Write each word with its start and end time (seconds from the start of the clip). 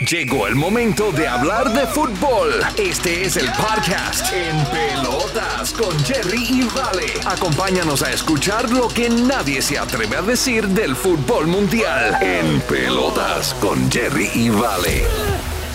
Llegó 0.00 0.46
el 0.46 0.56
momento 0.56 1.10
de 1.10 1.26
hablar 1.26 1.72
de 1.72 1.86
fútbol. 1.86 2.52
Este 2.76 3.24
es 3.24 3.38
el 3.38 3.50
podcast 3.52 4.30
En 4.30 4.62
Pelotas 4.66 5.72
con 5.72 5.98
Jerry 6.04 6.44
y 6.50 6.64
Vale. 6.64 7.06
Acompáñanos 7.24 8.02
a 8.02 8.12
escuchar 8.12 8.70
lo 8.70 8.88
que 8.88 9.08
nadie 9.08 9.62
se 9.62 9.78
atreve 9.78 10.14
a 10.16 10.20
decir 10.20 10.68
del 10.68 10.94
fútbol 10.94 11.46
mundial. 11.46 12.18
En 12.22 12.60
Pelotas 12.60 13.54
con 13.54 13.90
Jerry 13.90 14.30
y 14.34 14.50
Vale. 14.50 15.04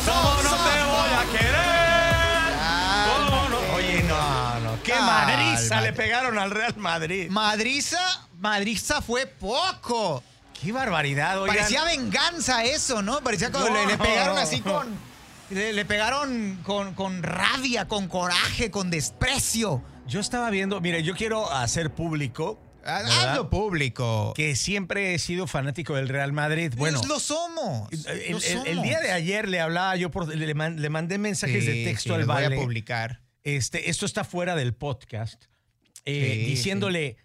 ¿Cómo 0.05 0.43
no 0.43 0.51
te 0.51 0.83
voy 0.83 1.09
a 1.17 1.25
querer? 1.39 2.53
¿Cómo 3.15 3.49
no? 3.49 3.75
Oye, 3.75 4.03
no, 4.03 4.59
no. 4.59 4.83
Qué 4.83 4.93
madriza 4.93 5.81
le 5.81 5.93
pegaron 5.93 6.37
al 6.37 6.51
Real 6.51 6.75
Madrid. 6.77 7.27
Madriza, 7.31 8.27
Madriza 8.39 9.01
fue 9.01 9.25
poco. 9.25 10.23
Qué 10.61 10.71
barbaridad, 10.71 11.41
oigan. 11.41 11.55
Parecía 11.57 11.83
venganza 11.85 12.63
eso, 12.63 13.01
¿no? 13.01 13.21
Parecía 13.21 13.51
como 13.51 13.67
No. 13.67 13.73
le, 13.73 13.85
le 13.87 13.97
pegaron 13.97 14.37
así 14.37 14.61
con. 14.61 14.87
Le, 15.49 15.73
le 15.73 15.85
pegaron 15.85 16.59
con, 16.63 16.93
con 16.93 17.23
rabia, 17.23 17.87
con 17.87 18.07
coraje, 18.07 18.71
con 18.71 18.89
desprecio. 18.89 19.83
Yo 20.07 20.19
estaba 20.19 20.49
viendo, 20.49 20.79
mire, 20.81 21.03
yo 21.03 21.13
quiero 21.15 21.51
hacer 21.51 21.91
público 21.91 22.59
¿verdad? 22.83 23.29
Hazlo 23.31 23.49
público. 23.49 24.33
que 24.35 24.55
siempre 24.55 25.13
he 25.13 25.19
sido 25.19 25.45
fanático 25.47 25.95
del 25.95 26.09
Real 26.09 26.33
Madrid. 26.33 26.73
Bueno, 26.77 27.01
lo 27.07 27.19
somos. 27.19 27.87
el, 27.91 28.01
lo 28.03 28.11
el- 28.11 28.33
el 28.35 28.41
somos. 28.41 28.83
día 28.83 28.99
de 29.01 29.11
ayer 29.11 29.47
le 29.47 29.59
hablaba 29.59 29.95
yo, 29.97 30.09
por, 30.09 30.27
le, 30.33 30.53
man- 30.55 30.81
le 30.81 30.89
mandé 30.89 31.17
mensajes 31.17 31.65
de 31.65 31.83
texto 31.85 32.09
sí, 32.09 32.13
al 32.13 32.19
los 32.21 32.27
voy 32.27 32.43
Vale. 32.43 32.57
a 32.57 32.59
publicar. 32.59 33.21
Este, 33.43 33.89
esto 33.89 34.05
está 34.05 34.23
fuera 34.23 34.55
del 34.55 34.73
podcast. 34.73 35.43
eh, 36.05 36.39
Sí, 36.43 36.45
diciéndole, 36.49 37.17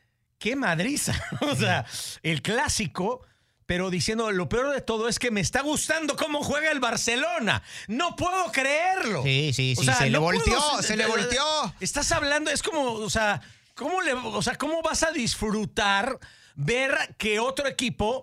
qué 0.46 0.54
madriza. 0.54 1.12
o 1.40 1.56
sea, 1.56 1.84
el 2.22 2.40
clásico, 2.40 3.22
pero 3.66 3.90
diciendo, 3.90 4.30
lo 4.30 4.48
peor 4.48 4.72
de 4.72 4.80
todo 4.80 5.08
es 5.08 5.18
que 5.18 5.32
me 5.32 5.40
está 5.40 5.60
gustando 5.62 6.14
cómo 6.16 6.44
juega 6.44 6.70
el 6.70 6.78
Barcelona. 6.78 7.64
No 7.88 8.14
puedo 8.14 8.52
creerlo. 8.52 9.24
Sí, 9.24 9.50
sí, 9.52 9.74
O 9.76 9.80
sí, 9.80 9.86
sea, 9.86 9.96
se 9.96 10.10
le 10.10 10.18
puedo- 10.20 10.38
volteó, 10.38 10.82
se 10.82 10.96
le 10.96 11.06
volteó. 11.06 11.74
Estás 11.80 12.12
hablando, 12.12 12.52
es 12.52 12.62
como, 12.62 12.92
o 12.92 13.10
sea, 13.10 13.40
¿cómo, 13.74 14.00
le, 14.02 14.12
o 14.12 14.40
sea, 14.40 14.54
¿cómo 14.56 14.82
vas 14.82 15.02
a 15.02 15.10
disfrutar 15.10 16.16
ver 16.54 17.16
que 17.18 17.40
otro 17.40 17.66
equipo 17.66 18.22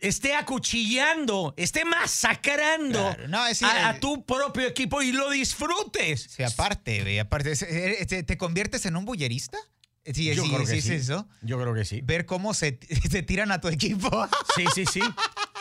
esté 0.00 0.34
acuchillando, 0.34 1.52
esté 1.58 1.84
masacrando 1.84 2.98
Claro, 3.00 3.28
no, 3.28 3.46
es- 3.46 3.62
a, 3.62 3.88
a 3.90 4.00
tu 4.00 4.24
propio 4.24 4.66
equipo 4.66 5.02
y 5.02 5.12
lo 5.12 5.28
disfrutes? 5.28 6.28
Sí, 6.30 6.42
aparte, 6.44 7.20
aparte, 7.20 7.52
es- 7.52 8.06
¿te, 8.06 8.22
te 8.22 8.38
conviertes 8.38 8.86
en 8.86 8.96
un 8.96 9.04
bullerista? 9.04 9.58
Sí, 10.14 10.34
Yo 10.34 10.42
sí, 10.44 10.48
creo 10.50 10.60
que 10.60 10.66
sí, 10.66 10.80
sí. 10.80 10.94
es 10.94 11.02
eso. 11.02 11.26
Yo 11.42 11.60
creo 11.60 11.74
que 11.74 11.84
sí. 11.84 12.00
Ver 12.02 12.26
cómo 12.26 12.54
se, 12.54 12.78
se 13.10 13.22
tiran 13.22 13.50
a 13.52 13.60
tu 13.60 13.68
equipo. 13.68 14.26
Sí, 14.56 14.64
sí, 14.74 14.84
sí. 14.86 15.00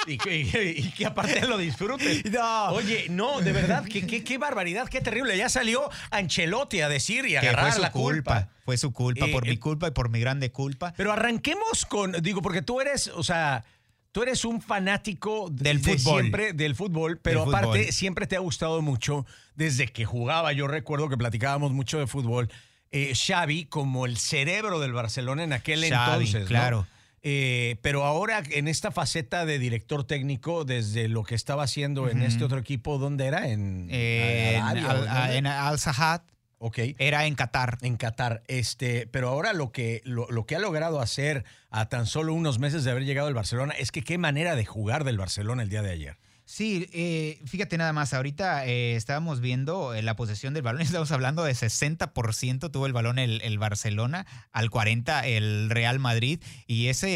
Y 0.08 0.18
que, 0.18 0.38
y- 0.40 0.80
y 0.88 0.92
que 0.92 1.06
aparte 1.06 1.46
lo 1.46 1.58
disfrutes. 1.58 2.24
No. 2.32 2.70
Oye, 2.70 3.08
no, 3.10 3.42
de 3.42 3.52
verdad, 3.52 3.84
qué, 3.86 4.38
barbaridad, 4.38 4.88
qué 4.88 5.02
terrible. 5.02 5.38
Ya 5.38 5.50
salió 5.50 5.90
Ancelotti 6.12 6.82
a 6.82 6.90
decir 6.90 7.26
y 7.26 7.36
a 7.36 7.42
Que 7.42 7.50
agarrar 7.50 7.66
fue 7.72 7.76
su 7.76 7.82
la 7.82 7.92
culpa. 7.92 8.50
Fue 8.66 8.78
su 8.78 8.92
culpa, 8.94 9.26
Eh, 9.28 9.32
por 9.32 9.44
mi 9.44 9.52
el- 9.52 9.60
culpa 9.60 9.88
y 9.88 9.92
por 9.92 10.10
mi 10.10 10.20
grande 10.20 10.52
culpa. 10.52 10.94
Pero 10.98 11.12
arranquemos 11.12 11.86
con, 11.86 12.14
digo, 12.24 12.42
porque 12.42 12.62
tú 12.62 12.80
eres, 12.82 13.08
o 13.10 13.24
sea, 13.24 13.66
tú 14.12 14.24
eres 14.24 14.46
un 14.46 14.62
fanático 14.62 15.50
de- 15.52 15.64
Del 15.64 15.82
de 15.82 15.98
fútbol. 15.98 16.22
siempre 16.22 16.54
del 16.54 16.76
fútbol, 16.76 17.20
pero 17.22 17.42
Del 17.46 17.50
aparte 17.50 17.80
fútbol. 17.80 17.94
siempre 17.94 18.28
te 18.28 18.36
ha 18.36 18.40
gustado 18.40 18.82
mucho 18.82 19.26
desde 19.56 19.88
que 19.88 20.06
jugaba. 20.06 20.54
Yo 20.54 20.68
recuerdo 20.68 21.10
que 21.10 21.18
platicábamos 21.18 21.72
mucho 21.74 22.00
de 22.00 22.08
fútbol. 22.08 22.50
Eh, 22.92 23.14
Xavi 23.16 23.66
como 23.66 24.06
el 24.06 24.18
cerebro 24.18 24.80
del 24.80 24.94
Barcelona 24.94 25.44
en 25.44 25.54
aquel 25.54 25.82
Xavi, 25.88 25.94
entonces, 26.26 26.42
¿no? 26.42 26.48
claro. 26.48 26.88
Eh, 27.24 27.78
pero 27.82 28.06
ahora 28.06 28.42
en 28.52 28.68
esta 28.68 28.92
faceta 28.92 29.46
de 29.46 29.60
director 29.60 30.06
técnico, 30.06 30.64
desde 30.64 31.08
lo 31.10 31.24
que 31.24 31.36
estaba 31.36 31.64
haciendo 31.64 32.10
en 32.10 32.22
este 32.22 32.44
otro 32.44 32.60
equipo, 32.60 33.00
¿dónde 33.00 33.26
era? 33.26 33.50
En, 33.50 33.88
Eh, 33.92 34.56
en 34.56 34.64
Arabia, 34.64 34.88
¿o 34.88 34.92
Al, 34.92 34.98
dónde? 35.06 35.38
en 35.38 35.48
Al 35.48 35.80
Sahat 35.80 36.24
Ok 36.60 36.80
era 36.98 37.26
en 37.26 37.36
Qatar. 37.36 37.78
en 37.82 37.98
Qatar. 37.98 38.44
Este, 38.48 39.08
pero 39.08 39.30
ahora 39.30 39.54
lo 39.54 39.72
que, 39.72 40.02
lo, 40.06 40.28
lo 40.32 40.46
que 40.46 40.56
ha 40.56 40.60
logrado 40.60 41.02
hacer 41.02 41.44
a 41.70 41.88
tan 41.88 42.06
solo 42.08 42.34
unos 42.34 42.60
meses 42.60 42.84
de 42.84 42.92
haber 42.92 43.04
llegado 43.06 43.28
al 43.28 43.34
Barcelona 43.34 43.74
es 43.78 43.92
que 43.92 44.02
qué 44.04 44.18
manera 44.18 44.56
de 44.56 44.66
jugar 44.66 45.04
del 45.04 45.18
Barcelona 45.18 45.64
el 45.64 45.70
día 45.70 45.82
de 45.82 45.92
ayer. 45.92 46.18
Sí, 46.50 46.88
eh, 46.94 47.42
fíjate 47.46 47.78
nada 47.78 47.92
más, 47.92 48.14
ahorita 48.14 48.66
eh, 48.66 48.96
estábamos 48.96 49.42
viendo 49.42 49.94
eh, 49.94 50.02
la 50.02 50.16
posesión 50.16 50.54
del 50.54 50.64
balón, 50.64 50.82
estamos 50.82 51.12
hablando 51.12 51.44
de 51.44 51.52
60% 51.52 52.72
tuvo 52.72 52.86
el 52.86 52.94
balón 52.94 53.20
el, 53.20 53.42
el 53.42 53.60
Barcelona, 53.60 54.26
al 54.54 54.72
40% 54.72 55.26
el 55.26 55.70
Real 55.70 56.00
Madrid, 56.00 56.42
y 56.66 56.88
ese 56.88 57.10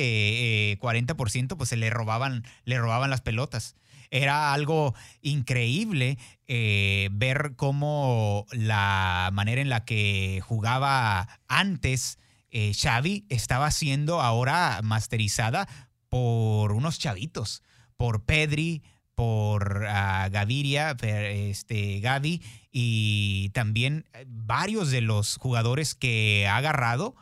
eh, 0.74 0.78
40% 0.81 1.56
pues 1.56 1.70
se 1.70 1.78
le 1.78 1.90
robaban, 1.90 2.44
le 2.66 2.78
robaban 2.78 3.09
las 3.09 3.22
pelotas. 3.22 3.78
Era 4.09 4.52
algo 4.52 4.94
increíble 5.22 6.18
eh, 6.47 7.08
ver 7.14 7.53
cómo 7.56 8.46
la 8.52 9.30
manera 9.31 9.62
en 9.62 9.70
la 9.70 9.86
que 9.86 10.41
jugaba 10.44 11.40
antes 11.47 12.20
Xavi 12.52 13.25
estaba 13.30 13.72
siendo 13.72 14.20
ahora 14.20 14.81
masterizada 14.84 15.70
por 16.09 16.74
unos 16.74 17.00
chavitos, 17.00 17.64
por 17.96 18.25
Pedri, 18.25 18.84
por 19.22 19.86
ah, 19.88 20.30
Gaviria, 20.32 20.98
este, 21.00 22.00
Gavi 22.00 22.42
y 22.72 23.52
también 23.54 24.08
eh, 24.16 24.26
varios 24.28 24.90
de 24.90 25.02
los 25.02 25.38
jugadores 25.38 25.94
que 25.94 26.48
ha 26.48 26.58
agarrado, 26.58 27.16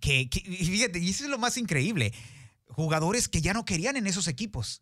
que, 0.00 0.30
fíjate, 0.32 1.00
y 1.00 1.10
eso 1.10 1.24
es 1.24 1.30
lo 1.30 1.36
más 1.36 1.58
increíble, 1.58 2.14
jugadores 2.70 3.28
que 3.28 3.42
ya 3.42 3.52
no 3.52 3.66
querían 3.66 3.98
en 3.98 4.06
esos 4.06 4.26
equipos. 4.26 4.80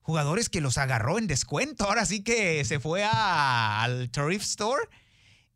Jugadores 0.00 0.48
que 0.48 0.62
los 0.62 0.78
agarró 0.78 1.18
en 1.18 1.26
descuento. 1.26 1.84
Ahora 1.84 2.06
sí 2.06 2.22
que 2.22 2.64
se 2.64 2.80
fue 2.80 3.04
al 3.04 4.10
Thrift 4.10 4.46
Store 4.46 4.84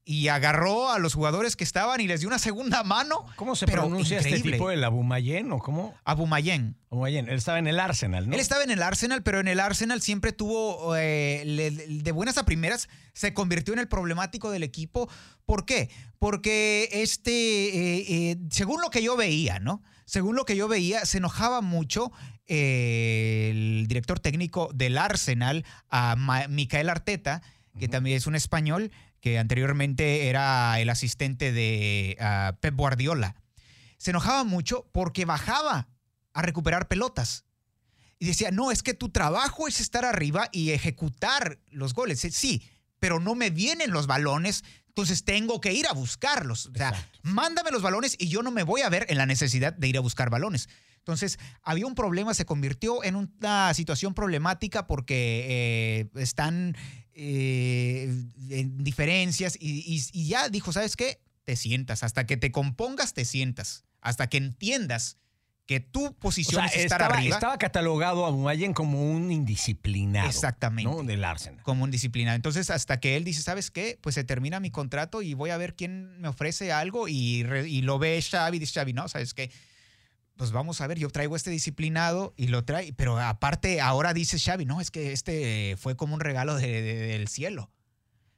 y 0.07 0.29
agarró 0.29 0.91
a 0.91 0.99
los 0.99 1.15
jugadores 1.15 1.57
que 1.57 1.65
estaban 1.65 1.99
y 2.01 2.07
les 2.07 2.21
dio 2.21 2.29
una 2.29 2.39
segunda 2.39 2.83
mano. 2.85 3.25
¿Cómo 3.37 3.57
se 3.57 3.65
Pero 3.65 3.83
pronuncia 3.83 4.19
este 4.19 4.39
tipo, 4.41 4.71
el 4.71 4.85
Abumayen 4.85 5.51
o 5.53 5.59
cómo? 5.59 5.95
Abumayen. 6.05 6.77
Abumayen, 6.91 7.29
él 7.29 7.37
estaba 7.37 7.59
en 7.59 7.67
el 7.67 7.81
Arsenal, 7.81 8.29
¿no? 8.29 8.35
Él 8.35 8.41
estaba 8.41 8.63
en 8.65 8.71
el 8.71 8.83
Arsenal, 8.83 9.23
pero 9.23 9.41
en 9.41 9.49
el 9.49 9.61
Arsenal 9.61 10.03
siempre 10.03 10.33
tuvo, 10.33 10.95
eh, 10.97 11.43
le- 11.47 11.71
de 11.71 12.13
buenas 12.13 12.37
a 12.37 12.45
primeras, 12.45 12.89
se 13.15 13.33
convirtió 13.33 13.73
en 13.73 13.81
el 13.81 13.89
problemático 13.89 14.51
del 14.51 14.63
equipo. 14.63 15.09
¿Por 15.47 15.65
qué? 15.65 15.89
Porque 16.19 16.89
este, 16.93 17.31
eh, 17.33 18.05
eh, 18.33 18.37
según 18.51 18.83
lo 18.83 18.91
que 18.91 19.03
yo 19.03 19.17
veía, 19.17 19.59
¿no? 19.59 19.83
Según 20.05 20.37
lo 20.37 20.45
que 20.45 20.55
yo 20.55 20.69
veía, 20.69 21.07
se 21.07 21.17
enojaba 21.17 21.63
mucho 21.63 22.13
el 22.47 23.87
director 23.89 24.21
técnico 24.21 24.71
del 24.75 24.99
Arsenal, 24.99 25.65
a 25.89 26.15
Ma- 26.17 26.47
Micael 26.49 26.91
Arteta, 26.91 27.43
que 27.79 27.89
también 27.89 28.17
es 28.17 28.27
un 28.27 28.35
español, 28.37 28.93
que 29.25 29.39
anteriormente 29.39 30.29
era 30.29 30.79
el 30.81 30.91
asistente 30.91 31.51
de 31.51 32.15
ah, 32.21 32.59
Pep 32.61 32.77
Guardiola. 32.77 33.37
Se 33.97 34.11
enojaba 34.11 34.45
mucho 34.45 34.87
porque 34.93 35.25
bajaba 35.25 35.89
a 36.35 36.43
recuperar 36.43 36.89
pelotas. 36.89 37.47
Y 38.19 38.27
decía, 38.27 38.51
no, 38.51 38.71
es 38.71 38.83
que 38.83 38.93
tu 38.93 39.09
trabajo 39.09 39.67
es 39.67 39.81
estar 39.81 40.05
arriba 40.05 40.51
y 40.53 40.73
ejecutar 40.73 41.59
los 41.71 41.95
goles. 41.95 42.21
Sí, 42.21 42.69
pero 43.01 43.19
no 43.19 43.35
me 43.35 43.49
vienen 43.49 43.93
los 43.93 44.07
balones, 44.07 44.63
entonces 44.89 45.25
tengo 45.25 45.59
que 45.59 45.73
ir 45.73 45.87
a 45.87 45.95
buscarlos. 45.95 46.67
O 46.67 46.75
sea, 46.75 46.91
Exacto. 46.91 47.19
mándame 47.23 47.71
los 47.71 47.81
balones 47.81 48.17
y 48.19 48.29
yo 48.29 48.43
no 48.43 48.51
me 48.51 48.63
voy 48.63 48.83
a 48.83 48.91
ver 48.91 49.07
en 49.09 49.17
la 49.17 49.25
necesidad 49.25 49.73
de 49.73 49.89
ir 49.89 49.97
a 49.97 50.01
buscar 50.01 50.29
balones. 50.29 50.69
Entonces, 50.99 51.39
había 51.63 51.87
un 51.87 51.95
problema, 51.95 52.35
se 52.35 52.45
convirtió 52.45 53.03
en 53.05 53.17
una 53.17 53.73
situación 53.73 54.13
problemática 54.13 54.87
porque 54.87 55.47
eh, 55.49 56.21
están 56.21 56.77
eh, 57.15 58.13
en 58.51 58.85
diferencias 58.85 59.57
y, 59.61 59.81
y- 59.87 60.03
y 60.13 60.29
ya 60.29 60.49
dijo, 60.49 60.73
¿sabes 60.73 60.97
qué? 60.97 61.21
Te 61.45 61.57
sientas, 61.57 62.03
hasta 62.03 62.27
que 62.27 62.37
te 62.37 62.51
compongas, 62.53 63.13
te 63.15 63.25
sientas, 63.25 63.85
hasta 64.01 64.29
que 64.29 64.39
entiendas 64.39 65.19
que 65.67 65.81
tu 65.81 66.07
O 66.07 66.13
posición 66.13 66.61
sea, 66.61 66.67
es 66.67 66.85
estar 66.85 67.01
estaba, 67.01 67.17
arriba. 67.19 67.37
estaba 67.37 67.57
catalogado 67.59 68.25
a 68.25 68.29
Abumayen 68.29 68.75
como 68.75 69.11
un 69.11 69.31
indisciplinado. 69.33 70.29
Exactamente. 70.29 70.91
¿no? 70.91 71.03
Del 71.05 71.25
Arsenal. 71.25 71.63
como 71.63 71.85
un 71.85 71.91
disciplinado. 71.91 72.37
Entonces, 72.37 72.69
hasta 72.69 73.01
que 73.01 73.17
él 73.17 73.25
dice, 73.25 73.41
¿sabes 73.43 73.71
qué? 73.71 73.99
Pues 74.03 74.15
se 74.15 74.25
termina 74.25 74.61
mi 74.61 74.71
contrato 74.71 75.23
y 75.23 75.33
voy 75.33 75.49
a 75.51 75.57
ver 75.57 75.75
quién 75.75 76.21
me 76.21 76.29
ofrece 76.29 76.71
algo 76.71 77.09
y, 77.09 77.45
re- 77.45 77.67
y 77.69 77.81
lo 77.81 77.99
ve 77.99 78.21
Xavi, 78.21 78.59
dice 78.59 78.75
Xavi, 78.75 78.93
no, 78.93 79.09
¿sabes 79.09 79.33
qué? 79.33 79.51
Pues 80.37 80.51
vamos 80.51 80.81
a 80.81 80.87
ver, 80.89 80.99
yo 80.99 81.09
traigo 81.11 81.37
este 81.37 81.51
disciplinado 81.51 82.35
y 82.37 82.49
lo 82.49 82.65
trae, 82.65 82.93
pero 82.93 83.19
aparte 83.19 83.81
ahora 83.81 84.13
dice 84.13 84.39
Xavi, 84.39 84.65
no, 84.65 84.81
es 84.81 84.91
que 84.91 85.13
este 85.13 85.77
fue 85.79 85.97
como 85.97 86.15
un 86.15 86.21
regalo 86.21 86.57
de- 86.57 86.83
de- 86.83 86.95
del 87.07 87.29
cielo. 87.29 87.71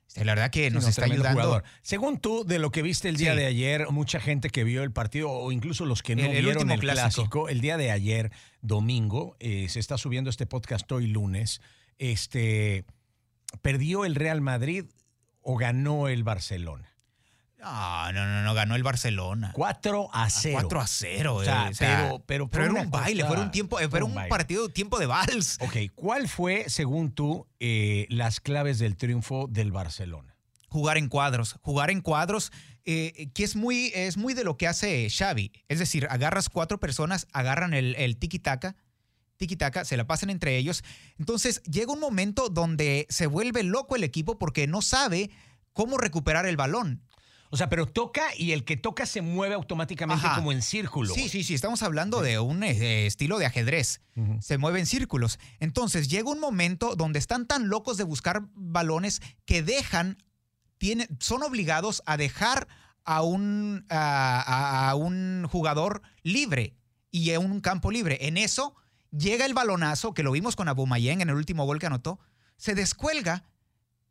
Este, 0.08 0.24
La 0.24 0.32
verdad 0.34 0.50
que 0.50 0.68
Sí, 0.68 0.74
nos 0.74 0.84
no, 0.84 0.90
está 0.90 1.04
ayudando. 1.06 1.40
jugador. 1.42 1.64
Según 1.82 2.18
tú, 2.20 2.44
de 2.44 2.58
lo 2.58 2.70
que 2.70 2.82
viste 2.82 3.08
el 3.08 3.16
día 3.16 3.32
Sí. 3.32 3.38
de 3.38 3.46
ayer, 3.46 3.90
mucha 3.90 4.20
gente 4.20 4.50
que 4.50 4.62
vio 4.64 4.82
el 4.82 4.92
partido, 4.92 5.30
o 5.30 5.52
incluso 5.52 5.84
los 5.86 6.02
que 6.02 6.16
no 6.16 6.22
El- 6.22 6.36
el 6.36 6.44
vieron 6.44 6.70
el 6.70 6.80
clásico. 6.80 7.02
clásico, 7.10 7.48
el 7.48 7.60
día 7.62 7.76
de 7.78 7.90
ayer, 7.90 8.30
domingo, 8.60 9.36
eh, 9.40 9.68
se 9.70 9.80
está 9.80 9.96
subiendo 9.98 10.28
este 10.30 10.46
podcast 10.46 10.90
hoy 10.92 11.06
lunes, 11.06 11.60
este, 11.98 12.84
¿perdió 13.62 14.04
el 14.04 14.14
Real 14.14 14.40
Madrid 14.42 14.84
o 15.40 15.56
ganó 15.56 16.08
el 16.08 16.24
Barcelona? 16.24 16.88
No, 17.58 18.12
no, 18.12 18.26
no, 18.26 18.42
no, 18.42 18.54
ganó 18.54 18.76
el 18.76 18.82
Barcelona. 18.82 19.50
4 19.54 20.10
a 20.12 20.28
0. 20.30 20.58
4 20.60 20.80
a 20.80 20.86
0. 20.86 21.34
O 21.34 21.44
sea, 21.44 21.66
eh, 21.66 21.70
o 21.70 21.74
sea, 21.74 21.96
pero, 21.96 22.18
pero, 22.26 22.48
pero 22.50 22.64
era 22.64 22.82
un 22.82 22.90
baile, 22.90 23.24
fue 23.24 23.40
un 23.40 23.50
tiempo, 23.50 23.80
eh, 23.80 23.88
fue 23.88 24.00
fue 24.00 24.08
un 24.08 24.14
baile. 24.14 24.28
partido, 24.28 24.68
tiempo 24.68 24.98
de 24.98 25.06
vals. 25.06 25.58
Ok, 25.60 25.76
¿cuál 25.94 26.28
fue, 26.28 26.66
según 26.68 27.12
tú, 27.12 27.46
eh, 27.58 28.06
las 28.10 28.40
claves 28.40 28.78
del 28.78 28.96
triunfo 28.96 29.46
del 29.48 29.72
Barcelona? 29.72 30.36
Jugar 30.68 30.98
en 30.98 31.08
cuadros, 31.08 31.56
jugar 31.62 31.90
en 31.90 32.02
cuadros, 32.02 32.52
eh, 32.84 33.30
que 33.34 33.44
es 33.44 33.56
muy, 33.56 33.90
es 33.94 34.16
muy 34.16 34.34
de 34.34 34.44
lo 34.44 34.56
que 34.58 34.68
hace 34.68 35.08
Xavi. 35.08 35.50
Es 35.68 35.78
decir, 35.78 36.06
agarras 36.10 36.50
cuatro 36.50 36.78
personas, 36.78 37.26
agarran 37.32 37.72
el, 37.72 37.94
el 37.96 38.18
tiki-taka, 38.18 38.76
tiki-taka, 39.38 39.84
se 39.84 39.96
la 39.96 40.06
pasan 40.06 40.28
entre 40.28 40.56
ellos. 40.58 40.84
Entonces 41.18 41.62
llega 41.62 41.92
un 41.92 42.00
momento 42.00 42.48
donde 42.50 43.06
se 43.08 43.26
vuelve 43.26 43.62
loco 43.62 43.96
el 43.96 44.04
equipo 44.04 44.38
porque 44.38 44.66
no 44.66 44.82
sabe 44.82 45.30
cómo 45.72 45.98
recuperar 45.98 46.46
el 46.46 46.56
balón. 46.56 47.02
O 47.50 47.56
sea, 47.56 47.68
pero 47.68 47.86
toca 47.86 48.24
y 48.36 48.52
el 48.52 48.64
que 48.64 48.76
toca 48.76 49.06
se 49.06 49.22
mueve 49.22 49.54
automáticamente 49.54 50.26
Ajá. 50.26 50.36
como 50.36 50.52
en 50.52 50.62
círculo. 50.62 51.14
Sí, 51.14 51.28
sí, 51.28 51.44
sí, 51.44 51.54
estamos 51.54 51.82
hablando 51.82 52.20
de 52.22 52.38
un 52.40 52.62
eh, 52.64 53.06
estilo 53.06 53.38
de 53.38 53.46
ajedrez. 53.46 54.00
Se 54.40 54.58
mueve 54.58 54.80
en 54.80 54.86
círculos. 54.86 55.38
Entonces 55.60 56.08
llega 56.08 56.30
un 56.30 56.40
momento 56.40 56.96
donde 56.96 57.18
están 57.18 57.46
tan 57.46 57.68
locos 57.68 57.96
de 57.98 58.04
buscar 58.04 58.42
balones 58.54 59.20
que 59.44 59.62
dejan, 59.62 60.22
tiene- 60.78 61.08
son 61.20 61.42
obligados 61.42 62.02
a 62.06 62.16
dejar 62.16 62.66
a 63.04 63.22
un, 63.22 63.84
a, 63.88 64.92
un 64.96 65.46
jugador 65.50 66.02
libre 66.22 66.74
y 67.10 67.30
en 67.30 67.44
un 67.44 67.60
campo 67.60 67.90
libre. 67.92 68.18
En 68.22 68.36
eso 68.36 68.74
llega 69.16 69.46
el 69.46 69.54
balonazo, 69.54 70.12
que 70.14 70.22
lo 70.24 70.32
vimos 70.32 70.56
con 70.56 70.68
Abumayén 70.68 71.20
en 71.20 71.28
el 71.30 71.36
último 71.36 71.64
gol 71.64 71.78
que 71.78 71.86
anotó, 71.86 72.18
se 72.56 72.74
descuelga, 72.74 73.44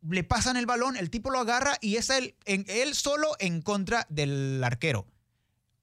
le 0.08 0.24
pasan 0.24 0.56
el 0.56 0.66
balón, 0.66 0.96
el 0.96 1.10
tipo 1.10 1.30
lo 1.30 1.40
agarra 1.40 1.78
y 1.80 1.96
es 1.96 2.10
él, 2.10 2.34
en, 2.44 2.64
él 2.68 2.94
solo 2.94 3.36
en 3.38 3.62
contra 3.62 4.06
del 4.08 4.62
arquero. 4.62 5.06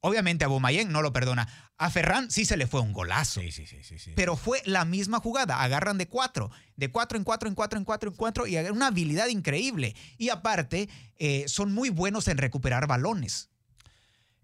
Obviamente 0.05 0.43
a 0.43 0.49
Bumayén 0.49 0.91
no 0.91 1.01
lo 1.01 1.13
perdona. 1.13 1.47
A 1.77 1.89
Ferran 1.89 2.29
sí 2.29 2.43
se 2.43 2.57
le 2.57 2.67
fue 2.67 2.81
un 2.81 2.91
golazo. 2.91 3.39
Sí, 3.39 3.53
sí, 3.53 3.65
sí, 3.65 3.83
sí, 3.83 3.97
sí. 3.97 4.11
Pero 4.17 4.35
fue 4.35 4.61
la 4.65 4.83
misma 4.83 5.19
jugada. 5.19 5.61
Agarran 5.61 5.97
de 5.97 6.09
cuatro, 6.09 6.51
de 6.75 6.91
cuatro 6.91 7.17
en 7.17 7.23
cuatro, 7.23 7.47
en 7.47 7.55
cuatro, 7.55 7.79
en 7.79 7.85
cuatro, 7.85 8.09
en 8.09 8.15
cuatro, 8.17 8.45
y 8.45 8.57
una 8.57 8.87
habilidad 8.87 9.27
increíble. 9.27 9.95
Y 10.17 10.27
aparte, 10.27 10.89
eh, 11.15 11.45
son 11.47 11.73
muy 11.73 11.89
buenos 11.89 12.27
en 12.27 12.37
recuperar 12.37 12.85
balones. 12.85 13.49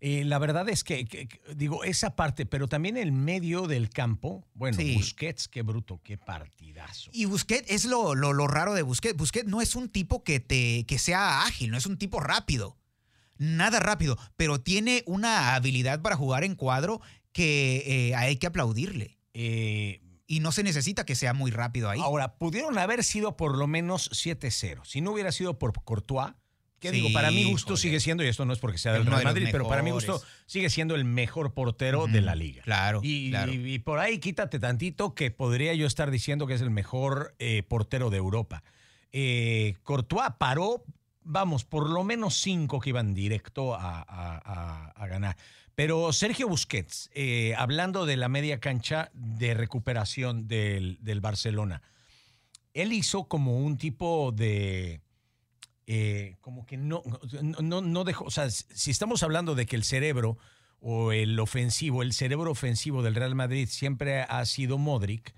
Eh, 0.01 0.24
la 0.24 0.40
verdad 0.40 0.69
es 0.69 0.84
que, 0.84 1.06
que- 1.06 1.28
que- 1.28 1.42
digo, 1.56 1.84
esa 1.84 2.16
parte, 2.16 2.46
pero 2.46 2.68
también 2.68 2.96
el 2.96 3.12
medio 3.12 3.68
del 3.68 3.90
campo, 3.90 4.48
bueno, 4.54 4.78
Sí. 4.78 4.96
Busquets, 4.96 5.48
qué 5.48 5.62
bruto, 5.62 6.00
qué 6.04 6.18
partidazo. 6.18 7.10
Y 7.13 7.25
Busquets 7.25 7.69
es 7.69 7.86
lo, 7.86 8.16
lo, 8.16 8.31
lo 8.34 8.48
raro 8.48 8.74
de 8.74 8.81
Busquets. 8.81 9.18
Busquets 9.18 9.48
no 9.48 9.62
es 9.62 9.75
un 9.75 9.90
tipo 9.90 10.24
que, 10.24 10.40
te, 10.40 10.86
que 10.86 10.98
sea 11.00 11.44
ágil, 11.44 11.72
no 11.72 11.78
es 11.78 11.86
un 11.86 11.98
tipo 11.98 12.19
rápido. 12.19 12.78
Nada 13.38 13.80
rápido, 13.80 14.18
pero 14.36 14.62
tiene 14.62 15.04
una 15.06 15.56
habilidad 15.56 16.01
para 16.01 16.16
jugar 16.16 16.44
en 16.44 16.56
cuadro 16.56 17.01
que 17.31 17.84
eh, 18.10 18.16
hay 18.16 18.38
que 18.38 18.48
aplaudirle. 18.48 19.18
Eh, 19.34 20.01
Y 20.28 20.42
no 20.42 20.51
se 20.51 20.63
necesita 20.63 21.06
que 21.06 21.16
sea 21.16 21.34
muy 21.34 21.50
rápido 21.51 21.90
ahí. 21.90 22.00
ahora, 22.01 22.36
pudieron 22.38 22.78
haber 22.78 23.04
sido 23.04 23.36
por 23.38 23.57
lo 23.57 23.66
menos 23.68 24.10
7-0. 24.12 24.81
Si 24.86 25.01
no 25.01 25.12
hubiera 25.12 25.31
sido 25.31 25.57
por 25.57 25.74
Courtois, 25.84 26.34
que 26.80 26.90
Sí, 26.90 26.96
digo, 26.98 27.10
para 27.12 27.30
mi 27.31 27.44
gusto 27.44 27.76
sigue 27.78 28.00
siendo, 28.00 28.24
y 28.24 28.28
esto 28.28 28.46
no 28.46 28.54
es 28.54 28.60
porque 28.60 28.78
sea 28.78 28.94
del 28.94 29.06
Real 29.06 29.20
de 29.20 29.26
Madrid, 29.26 29.48
pero 29.52 29.68
para 29.68 29.84
mi 29.84 29.92
gusto 29.92 30.22
sigue 30.46 30.70
siendo 30.70 30.96
el 30.96 31.06
mejor 31.06 31.54
portero 31.54 32.08
de 32.08 32.22
la 32.22 32.36
liga. 32.36 32.64
Claro, 32.64 33.02
Y, 33.04 33.30
claro. 33.30 33.54
y- 33.54 33.74
y 33.76 33.80
por 33.80 34.00
ahí 34.00 34.20
quítate 34.20 34.60
tantito 34.60 35.14
que 35.14 35.31
podría 35.31 35.74
yo 35.74 35.86
estar 35.88 36.10
diciendo 36.12 36.48
que 36.48 36.54
es 36.54 36.62
el 36.62 36.70
mejor 36.72 37.36
eh, 37.40 37.64
portero 37.64 38.10
de 38.10 38.18
Europa. 38.18 38.64
Eh, 39.12 39.76
Courtois 39.84 40.30
paró, 40.38 40.84
vamos, 41.24 41.66
por 41.66 41.90
lo 41.90 42.04
menos 42.04 42.36
cinco 42.36 42.80
que 42.80 42.90
iban 42.90 43.14
directo 43.14 43.75
a, 43.75 44.00
a- 44.02 44.42
a- 44.44 44.90
a 44.96 45.08
ganar. 45.08 45.36
Pero 45.75 46.12
Sergio 46.12 46.48
Busquets, 46.48 47.10
eh, 47.14 47.54
hablando 47.58 48.06
de 48.06 48.18
la 48.18 48.28
media 48.30 48.60
cancha 48.60 49.10
de 49.14 49.54
recuperación 49.54 50.48
del, 50.48 50.98
del 51.02 51.22
Barcelona, 51.22 51.82
él 52.74 52.94
hizo 52.94 53.28
como 53.28 53.58
un 53.58 53.78
tipo 53.78 54.32
de... 54.32 55.02
eh, 55.91 56.36
como 56.41 56.68
que 56.68 56.77
no, 56.77 57.01
no, 57.41 57.81
no, 57.81 58.03
dejó, 58.03 58.25
o 58.25 58.30
sea, 58.30 58.47
si 58.51 58.91
estamos 58.91 59.24
hablando 59.24 59.56
de 59.56 59.65
que 59.65 59.75
el 59.75 59.83
cerebro 59.83 60.38
o 60.80 61.12
el 61.12 61.39
ofensivo, 61.39 62.03
el 62.03 62.13
cerebro 62.13 62.51
ofensivo 62.51 63.01
del 63.01 63.15
Real 63.15 63.33
Madrid 63.33 63.68
siempre 63.68 64.21
ha 64.21 64.45
sido 64.45 64.77
Modric, 64.77 65.33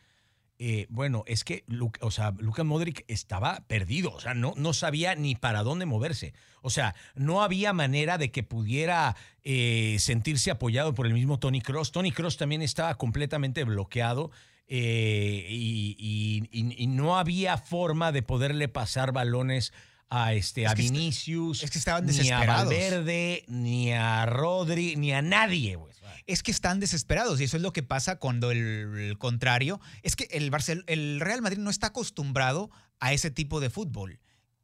eh, 0.59 0.87
bueno, 0.89 1.23
es 1.25 1.45
que 1.45 1.63
o 2.01 2.11
sea, 2.11 2.31
Luka 2.37 2.65
Modric 2.65 3.05
estaba 3.07 3.63
perdido, 3.67 4.11
o 4.13 4.19
sea, 4.19 4.33
no, 4.33 4.53
no 4.57 4.73
sabía 4.73 5.15
ni 5.15 5.35
para 5.35 5.63
dónde 5.63 5.85
moverse. 5.85 6.33
O 6.61 6.69
sea, 6.69 6.95
no 7.15 7.41
había 7.43 7.71
manera 7.71 8.17
de 8.17 8.29
que 8.29 8.43
pudiera 8.43 9.15
eh, 9.45 9.95
sentirse 9.99 10.51
apoyado 10.51 10.93
por 10.93 11.07
el 11.07 11.13
mismo 11.13 11.39
Tony 11.39 11.61
Cross. 11.61 11.93
Tony 11.93 12.11
Cross 12.11 12.35
también 12.35 12.61
estaba 12.61 12.93
completamente 12.95 13.63
bloqueado 13.63 14.31
y- 14.67 16.47
y 16.51 16.87
no 16.87 17.17
había 17.17 17.57
forma 17.57 18.11
de 18.11 18.21
poderle 18.21 18.67
pasar 18.67 19.11
balones 19.13 19.71
a, 20.11 20.33
este, 20.33 20.63
Es 20.63 20.69
a 20.71 20.73
Vinicius, 20.75 21.63
es 21.63 21.71
que 21.71 21.77
estaban 21.79 22.05
ni 22.05 22.11
a. 22.29 22.39
Valverde, 22.65 23.45
ni 23.47 23.91
a 23.93 24.25
Rodri, 24.27 24.95
ni 24.97 25.13
a 25.13 25.21
nadie. 25.21 25.75
güey. 25.77 25.91
es 26.27 26.43
que 26.43 26.51
están 26.51 26.79
desesperados 26.79 27.39
y 27.41 27.45
eso 27.45 27.55
es 27.57 27.63
lo 27.63 27.71
que 27.73 27.81
pasa 27.81 28.17
cuando 28.17 28.51
el, 28.51 28.59
el 28.59 29.17
contrario 29.17 29.79
es 30.03 30.15
que 30.15 30.27
el, 30.31 30.51
Barcel- 30.51 30.83
el 30.87 31.19
Real 31.21 31.41
Madrid 31.41 31.57
no 31.59 31.69
está 31.69 31.87
acostumbrado 31.87 32.69
a 32.99 33.13
ese 33.13 33.31
tipo 33.31 33.59
de 33.61 33.69
fútbol. 33.69 34.19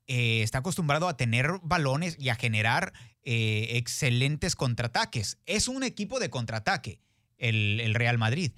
Eh, 0.06 0.42
está 0.44 0.60
acostumbrado 0.60 1.08
a 1.08 1.18
tener 1.18 1.48
balones 1.64 2.16
y 2.20 2.30
a 2.30 2.36
generar 2.36 2.94
eh, 3.24 3.70
excelentes 3.72 4.56
contraataques. 4.56 5.38
Es 5.46 5.68
un 5.68 5.84
equipo 5.84 6.20
de 6.20 6.30
contraataque, 6.30 7.00
el, 7.38 7.80
el 7.82 7.94
Real 7.96 8.18
Madrid. 8.18 8.52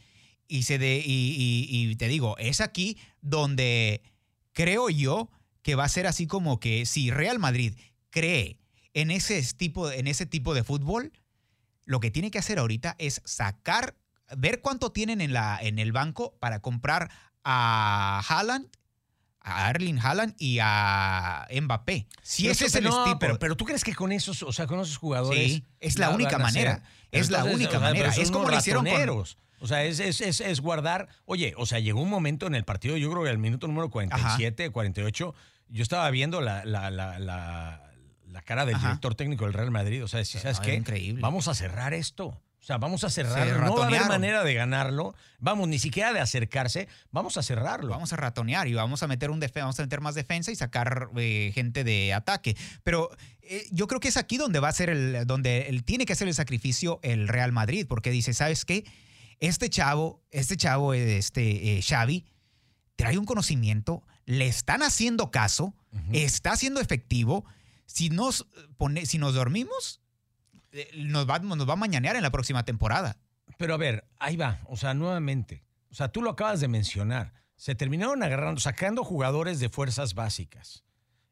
Y, 0.48 0.64
se 0.64 0.78
de, 0.80 0.98
y, 1.06 1.36
y- 1.70 1.90
y 1.92 1.96
te 1.96 2.08
digo, 2.08 2.36
es 2.40 2.62
aquí 2.62 2.98
donde 3.22 4.02
creo 4.54 4.90
yo 4.90 5.30
que 5.62 5.76
va 5.76 5.84
a 5.84 5.90
ser 5.90 6.08
así 6.08 6.28
como 6.28 6.60
que 6.60 6.86
si 6.86 7.12
Real 7.12 7.40
Madrid 7.40 7.76
cree 8.10 8.60
en 8.94 9.12
ese 9.12 9.42
tipo, 9.54 9.92
en 9.92 10.08
ese 10.08 10.26
tipo 10.26 10.54
de 10.54 10.64
fútbol, 10.64 11.12
lo 11.86 12.00
que 12.00 12.12
tiene 12.12 12.32
que 12.32 12.40
hacer 12.40 12.60
ahorita 12.60 12.96
es 13.00 13.22
sacar, 13.26 13.96
ver 14.38 14.62
cuánto 14.62 14.92
tienen 14.92 15.22
en, 15.22 15.34
la, 15.34 15.58
en 15.62 15.80
el 15.80 15.92
banco 15.92 16.36
para 16.40 16.60
comprar 16.62 17.10
a 17.44 18.22
Haaland, 18.28 18.68
a 19.42 19.70
Erling 19.70 20.00
Haaland 20.00 20.36
y 20.38 20.60
a 20.62 21.48
Mbappé. 21.62 22.08
Si 22.22 22.44
Pero 22.44 22.52
ese 22.52 22.66
es 22.66 22.76
el 22.76 22.84
no, 22.84 23.04
tipo. 23.06 23.20
Pero, 23.20 23.40
pero 23.40 23.56
tú 23.58 23.66
crees 23.66 23.84
que 23.84 23.96
con 23.96 24.12
esos, 24.12 24.44
o 24.44 24.52
sea, 24.52 24.68
con 24.68 24.80
esos 24.80 24.98
jugadores. 24.98 25.40
Sí, 25.52 25.66
es 25.80 25.98
la 25.98 26.10
única 26.10 26.32
ser- 26.32 26.40
manera. 26.40 26.84
Es 27.12 27.30
la 27.30 27.44
única 27.44 27.70
o 27.70 27.72
sea, 27.72 27.80
manera. 27.80 28.10
Es 28.10 28.32
como 28.32 28.50
lo 28.50 28.58
hicieron 28.58 28.86
con-. 28.86 29.26
O 29.60 29.68
sea, 29.68 29.84
es, 29.84 30.00
es, 30.00 30.22
es, 30.22 30.42
es 30.42 30.62
guardar. 30.62 31.08
Oye, 31.26 31.54
o 31.58 31.66
sea, 31.66 31.80
llegó 31.80 32.02
un 32.02 32.10
momento 32.10 32.48
en 32.48 32.56
el 32.56 32.64
partido, 32.64 32.98
yo 32.98 33.10
creo 33.12 33.24
que 33.24 33.30
al 33.30 33.38
minuto 33.38 33.68
número 33.68 33.90
47, 33.90 34.70
48, 34.72 35.36
yo 35.70 35.84
estaba 35.84 36.10
viendo 36.12 36.42
la, 36.42 36.66
la, 36.66 36.90
la, 36.90 37.20
la, 37.20 37.92
la 38.28 38.42
cara 38.42 38.66
del 38.66 38.76
Ajá. 38.76 38.88
director 38.88 39.16
técnico 39.16 39.46
del 39.46 39.54
Real 39.54 39.72
Madrid. 39.72 40.04
O 40.04 40.08
sea, 40.08 40.24
si 40.26 40.40
¿sabes 40.40 40.60
No, 40.60 40.66
qué? 40.66 40.76
increíble. 40.76 41.22
Vamos 41.22 41.48
a 41.48 41.54
cerrar 41.54 41.94
esto. 41.94 42.28
O 42.62 42.62
sea, 42.70 42.78
vamos 42.78 43.04
a 43.06 43.10
cerrarlo. 43.10 43.66
No 43.66 43.76
va 43.78 43.86
a 43.86 43.88
haber 43.88 44.06
manera 44.06 44.44
de 44.44 44.54
ganarlo. 44.54 45.16
Vamos, 45.40 45.70
ni 45.70 45.80
siquiera 45.80 46.12
de 46.12 46.20
acercarse. 46.20 46.88
Vamos 47.12 47.38
a 47.38 47.42
cerrarlo. 47.42 47.90
Vamos 47.90 48.12
a 48.12 48.18
ratonear 48.18 48.68
y 48.68 48.74
vamos 48.74 49.02
a 49.02 49.08
meter 49.08 49.32
un 49.32 49.40
vamos 49.56 49.80
a 49.80 49.84
meter 49.84 50.02
más 50.02 50.14
defensa 50.14 50.52
y 50.52 50.56
sacar 50.56 51.10
eh, 51.16 51.52
gente 51.56 51.84
de 51.86 52.14
ataque. 52.14 52.58
Pero 52.84 53.12
eh, 53.44 53.66
yo 53.72 53.88
creo 53.88 54.02
que 54.02 54.10
es 54.10 54.18
aquí 54.18 54.38
donde 54.38 54.60
va 54.60 54.68
a 54.68 54.74
ser 54.74 54.90
el, 54.90 55.26
donde 55.26 55.68
él 55.70 55.84
tiene 55.86 56.06
que 56.06 56.14
hacer 56.14 56.28
el 56.28 56.34
sacrificio 56.34 57.00
el 57.02 57.30
Real 57.30 57.54
Madrid, 57.54 57.86
porque 57.88 58.12
dice, 58.12 58.34
¿sabes 58.34 58.66
qué? 58.66 58.84
Este 59.40 59.70
chavo, 59.70 60.22
este 60.32 60.58
chavo, 60.58 60.94
este 60.94 61.78
eh, 61.78 61.82
Xavi, 61.82 62.26
trae 62.96 63.18
un 63.18 63.26
conocimiento, 63.26 64.04
le 64.26 64.48
están 64.48 64.82
haciendo 64.84 65.32
caso, 65.32 65.74
está 66.12 66.56
siendo 66.58 66.82
efectivo. 66.82 67.46
Si 67.86 68.10
nos 68.10 68.48
pone, 68.78 69.06
si 69.06 69.18
nos 69.18 69.34
dormimos, 69.34 70.02
eh, 70.72 70.90
nos 70.96 71.28
va, 71.28 71.40
nos 71.40 71.68
va 71.68 71.74
a 71.74 71.78
mañanear 71.78 72.16
en 72.16 72.24
la 72.24 72.32
próxima 72.32 72.64
temporada. 72.66 73.18
Pero 73.58 73.74
a 73.74 73.78
ver, 73.78 74.06
ahí 74.20 74.36
va. 74.36 74.60
O 74.66 74.78
sea, 74.78 74.94
nuevamente. 74.94 75.64
O 75.92 75.96
sea, 75.96 76.10
tú 76.10 76.22
lo 76.22 76.32
acabas 76.32 76.60
de 76.60 76.68
mencionar. 76.68 77.34
Se 77.56 77.76
terminaron 77.76 78.22
agarrando, 78.24 78.62
sacando 78.62 79.04
jugadores 79.04 79.60
de 79.60 79.70
fuerzas 79.70 80.14
básicas. 80.14 80.84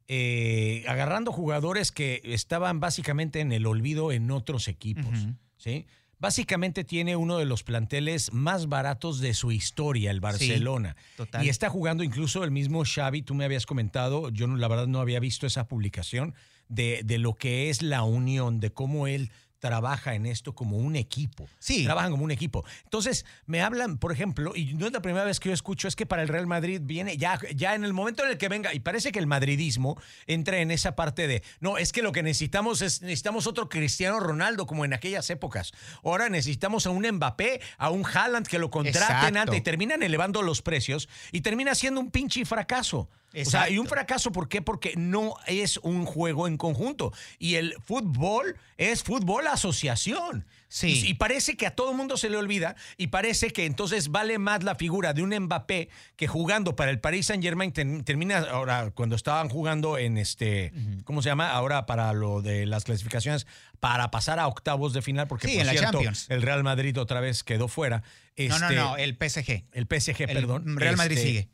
Eh, 0.08 0.86
agarrando 0.88 1.32
jugadores 1.32 1.92
que 1.92 2.22
estaban 2.24 2.80
básicamente 2.80 3.42
en 3.42 3.52
el 3.52 3.66
olvido 3.66 4.12
en 4.12 4.32
otros 4.32 4.68
equipos. 4.68 5.28
¿sí? 5.58 5.86
Básicamente 6.20 6.84
tiene 6.84 7.16
uno 7.16 7.38
de 7.38 7.46
los 7.46 7.64
planteles 7.64 8.34
más 8.34 8.68
baratos 8.70 9.20
de 9.20 9.34
su 9.36 9.52
historia, 9.52 10.10
el 10.12 10.20
Barcelona. 10.20 10.96
Total. 11.16 11.46
Y 11.46 11.50
está 11.50 11.70
jugando 11.70 12.04
incluso 12.04 12.44
el 12.44 12.52
mismo 12.52 12.84
Xavi, 12.86 13.22
tú 13.22 13.36
me 13.36 13.46
habías 13.46 13.66
comentado, 13.68 14.30
yo 14.30 14.48
no- 14.48 14.58
la 14.58 14.68
verdad 14.68 14.88
no 14.88 15.00
había 15.00 15.20
visto 15.20 15.46
esa 15.46 15.68
publicación 15.68 16.34
de, 16.70 17.02
de 17.06 17.18
lo 17.20 17.36
que 17.36 17.70
es 17.70 17.82
la 17.82 18.04
unión, 18.04 18.60
de 18.60 18.72
cómo 18.72 19.08
él 19.08 19.32
trabaja 19.60 20.16
en 20.16 20.26
esto 20.26 20.54
como 20.54 20.78
un 20.78 20.96
equipo. 20.96 21.48
Sí. 21.60 21.84
Trabajan 21.84 22.12
como 22.12 22.24
un 22.24 22.32
equipo. 22.32 22.64
Entonces, 22.84 23.26
me 23.46 23.62
hablan, 23.62 23.98
por 23.98 24.12
ejemplo, 24.12 24.54
y 24.56 24.74
no 24.74 24.88
es 24.88 24.94
la 24.94 25.02
primera 25.02 25.26
vez 25.26 25.40
que 25.40 25.50
yo 25.50 25.54
escucho, 25.54 25.88
es 25.88 25.96
que 25.96 26.06
para 26.06 26.22
el 26.22 26.28
Real 26.28 26.48
Madrid 26.48 26.82
viene 26.84 27.18
ya, 27.18 27.40
ya 27.56 27.76
en 27.76 27.84
el 27.84 27.94
momento 27.94 28.24
en 28.24 28.32
el 28.32 28.38
que 28.38 28.50
venga, 28.50 28.74
y 28.74 28.80
parece 28.80 29.12
que 29.12 29.20
el 29.20 29.28
madridismo 29.28 30.00
entra 30.26 30.60
en 30.60 30.72
esa 30.72 30.96
parte 30.96 31.28
de, 31.28 31.44
no, 31.60 31.78
es 31.78 31.92
que 31.92 32.02
lo 32.02 32.12
que 32.12 32.24
necesitamos 32.24 32.82
es, 32.82 33.02
necesitamos 33.02 33.48
otro 33.48 33.70
Cristiano 33.70 34.20
Ronaldo 34.20 34.68
como 34.68 34.86
en 34.86 34.94
aquellas 34.94 35.30
épocas. 35.30 35.72
Ahora 36.04 36.30
necesitamos 36.30 36.86
a 36.86 36.92
un 36.92 37.08
Mbappé, 37.08 37.62
a 37.78 37.90
un 37.90 38.06
Haaland 38.06 38.48
que 38.48 38.60
lo 38.60 38.70
contraten 38.70 39.02
Exacto. 39.02 39.40
antes 39.40 39.58
y 39.58 39.62
terminan 39.62 40.04
elevando 40.04 40.42
los 40.42 40.62
precios 40.62 41.10
y 41.32 41.42
termina 41.42 41.76
siendo 41.76 42.00
un 42.00 42.12
pinche 42.12 42.46
fracaso. 42.46 43.10
O 43.46 43.50
sea, 43.50 43.70
y 43.70 43.78
un 43.78 43.88
fracaso, 43.88 44.32
¿por 44.32 44.48
qué? 44.50 44.62
Porque 44.62 44.94
no 44.96 45.36
es 45.46 45.78
un 45.78 46.06
juego 46.06 46.48
en 46.48 46.58
conjunto. 46.58 47.12
Y 47.40 47.56
el 47.56 47.76
fútbol 47.86 48.56
es 48.78 49.04
fútbol 49.04 49.48
asociación. 49.48 50.46
Sí. 50.70 51.02
Y, 51.06 51.12
y 51.12 51.14
parece 51.14 51.56
que 51.56 51.66
a 51.66 51.72
todo 51.76 51.94
mundo 51.94 52.18
se 52.18 52.30
le 52.30 52.36
olvida 52.38 52.76
y 52.98 53.08
parece 53.08 53.52
que 53.52 53.66
entonces 53.66 54.10
vale 54.10 54.38
más 54.38 54.64
la 54.64 54.76
figura 54.76 55.14
de 55.14 55.24
un 55.24 55.34
Mbappé 55.34 55.90
que 56.18 56.28
jugando 56.28 56.76
para 56.76 56.92
el 56.92 57.00
Paris 57.00 57.28
Saint 57.28 57.42
Germain 57.42 57.72
termina 57.72 58.40
ahora 58.40 58.92
cuando 58.92 59.16
estaban 59.16 59.48
jugando 59.48 59.98
en 59.98 60.18
este, 60.18 60.74
¿cómo 61.06 61.22
se 61.22 61.30
llama? 61.30 61.52
Ahora 61.52 61.86
para 61.86 62.12
lo 62.12 62.42
de 62.42 62.66
las 62.66 62.84
clasificaciones 62.84 63.48
para 63.80 64.12
pasar 64.12 64.40
a 64.40 64.48
octavos 64.48 64.92
de 64.92 65.02
final 65.02 65.28
porque 65.28 65.48
Sí, 65.48 65.54
por 65.54 65.62
en 65.62 65.68
la 65.68 65.72
cierto, 65.74 65.92
Champions. 65.94 66.26
el 66.30 66.42
Real 66.42 66.64
Madrid 66.64 67.00
otra 67.00 67.22
vez 67.22 67.44
quedó 67.46 67.68
fuera. 67.70 68.04
No, 68.38 68.48
no, 68.60 68.66
Este, 68.66 68.76
no, 68.76 68.98
el 68.98 69.14
PSG. 69.16 69.64
El 69.72 69.86
PSG, 69.88 70.22
El 70.24 70.34
perdón. 70.34 70.78
Real 70.78 70.98
Madrid 70.98 71.18
Este, 71.18 71.28
sigue. 71.30 71.50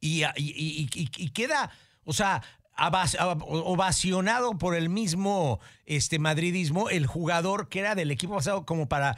Y, 0.00 0.22
y- 0.24 0.30
y- 0.36 0.88
y- 0.94 1.10
y 1.16 1.28
queda, 1.30 1.70
o 2.04 2.12
sea, 2.12 2.42
ovacionado 3.48 4.58
por 4.58 4.74
el 4.74 4.88
mismo 4.88 5.60
este, 5.86 6.18
madridismo, 6.18 6.88
el 6.90 7.06
jugador 7.06 7.68
que 7.68 7.80
era 7.80 7.94
del 7.94 8.10
equipo 8.10 8.34
pasado 8.36 8.66
como 8.66 8.88
para... 8.88 9.16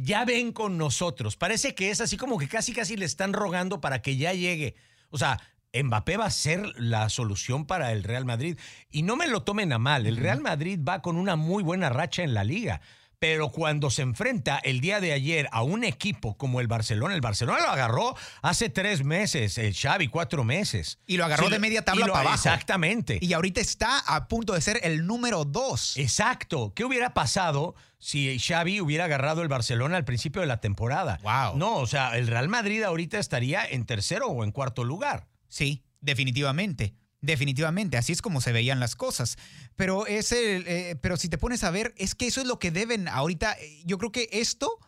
Ya 0.00 0.24
ven 0.24 0.52
con 0.52 0.76
nosotros. 0.78 1.36
Parece 1.36 1.74
que 1.74 1.90
es 1.90 2.00
así 2.00 2.16
como 2.16 2.38
que 2.38 2.48
casi 2.48 2.72
casi 2.72 2.96
le 2.96 3.06
están 3.06 3.32
rogando 3.32 3.80
para 3.80 4.02
que 4.02 4.16
ya 4.16 4.32
llegue. 4.34 4.76
O 5.08 5.18
sea, 5.18 5.40
Mbappé 5.72 6.16
va 6.18 6.26
a 6.26 6.30
ser 6.30 6.60
la 6.76 7.08
solución 7.08 7.66
para 7.66 7.90
el 7.92 8.04
Real 8.04 8.24
Madrid. 8.26 8.58
Y 8.90 9.02
no 9.02 9.16
me 9.16 9.26
lo 9.26 9.42
tomen 9.42 9.72
a 9.72 9.78
mal. 9.78 10.06
El 10.06 10.18
Real 10.18 10.40
Madrid 10.40 10.78
va 10.86 11.00
con 11.00 11.16
una 11.16 11.34
muy 11.34 11.62
buena 11.62 11.88
racha 11.88 12.22
en 12.22 12.34
la 12.34 12.44
liga. 12.44 12.82
Pero 13.20 13.50
cuando 13.50 13.90
se 13.90 14.00
enfrenta 14.00 14.56
el 14.64 14.80
día 14.80 14.98
de 14.98 15.12
ayer 15.12 15.46
a 15.52 15.62
un 15.62 15.84
equipo 15.84 16.38
como 16.38 16.58
el 16.58 16.68
Barcelona, 16.68 17.14
el 17.14 17.20
Barcelona 17.20 17.60
lo 17.60 17.68
agarró 17.70 18.16
hace 18.40 18.70
tres 18.70 19.04
meses, 19.04 19.58
el 19.58 19.74
Xavi 19.74 20.08
cuatro 20.08 20.42
meses. 20.42 20.98
Y 21.06 21.18
lo 21.18 21.26
agarró 21.26 21.44
Sí, 21.44 21.52
de 21.52 21.58
media 21.58 21.84
tabla 21.84 22.06
lo- 22.06 22.14
para 22.14 22.30
abajo. 22.30 22.36
Exactamente. 22.48 23.18
Y 23.20 23.34
ahorita 23.34 23.60
está 23.60 23.98
a 23.98 24.26
punto 24.26 24.54
de 24.54 24.62
ser 24.62 24.80
el 24.84 25.06
número 25.06 25.44
dos. 25.44 25.98
Exacto. 25.98 26.72
¿Qué 26.74 26.82
hubiera 26.82 27.12
pasado 27.12 27.74
si 27.98 28.38
Xavi 28.38 28.80
hubiera 28.80 29.04
agarrado 29.04 29.42
el 29.42 29.48
Barcelona 29.48 29.98
al 29.98 30.06
principio 30.06 30.40
de 30.40 30.46
la 30.46 30.62
temporada? 30.62 31.18
Wow. 31.22 31.58
No, 31.58 31.74
o 31.76 31.86
sea, 31.86 32.16
el 32.16 32.26
Real 32.26 32.48
Madrid 32.48 32.82
ahorita 32.82 33.18
estaría 33.18 33.66
en 33.66 33.84
tercero 33.84 34.28
o 34.28 34.44
en 34.44 34.50
cuarto 34.50 34.82
lugar. 34.82 35.26
Sí, 35.46 35.84
definitivamente. 36.00 36.94
Definitivamente, 37.22 37.98
así 37.98 38.12
es 38.12 38.22
como 38.22 38.40
se 38.40 38.52
veían 38.52 38.80
las 38.80 38.96
cosas. 38.96 39.36
Pero 39.76 40.06
es 40.06 40.32
el, 40.32 40.64
eh, 40.66 40.96
pero 41.00 41.16
si 41.16 41.28
te 41.28 41.36
pones 41.36 41.64
a 41.64 41.70
ver, 41.70 41.94
es 41.98 42.14
que 42.14 42.26
eso 42.26 42.40
es 42.40 42.46
lo 42.46 42.58
que 42.58 42.70
deben 42.70 43.08
ahorita. 43.08 43.52
eh, 43.60 43.82
Yo 43.84 43.98
creo 43.98 44.10
que 44.10 44.28
esto, 44.32 44.78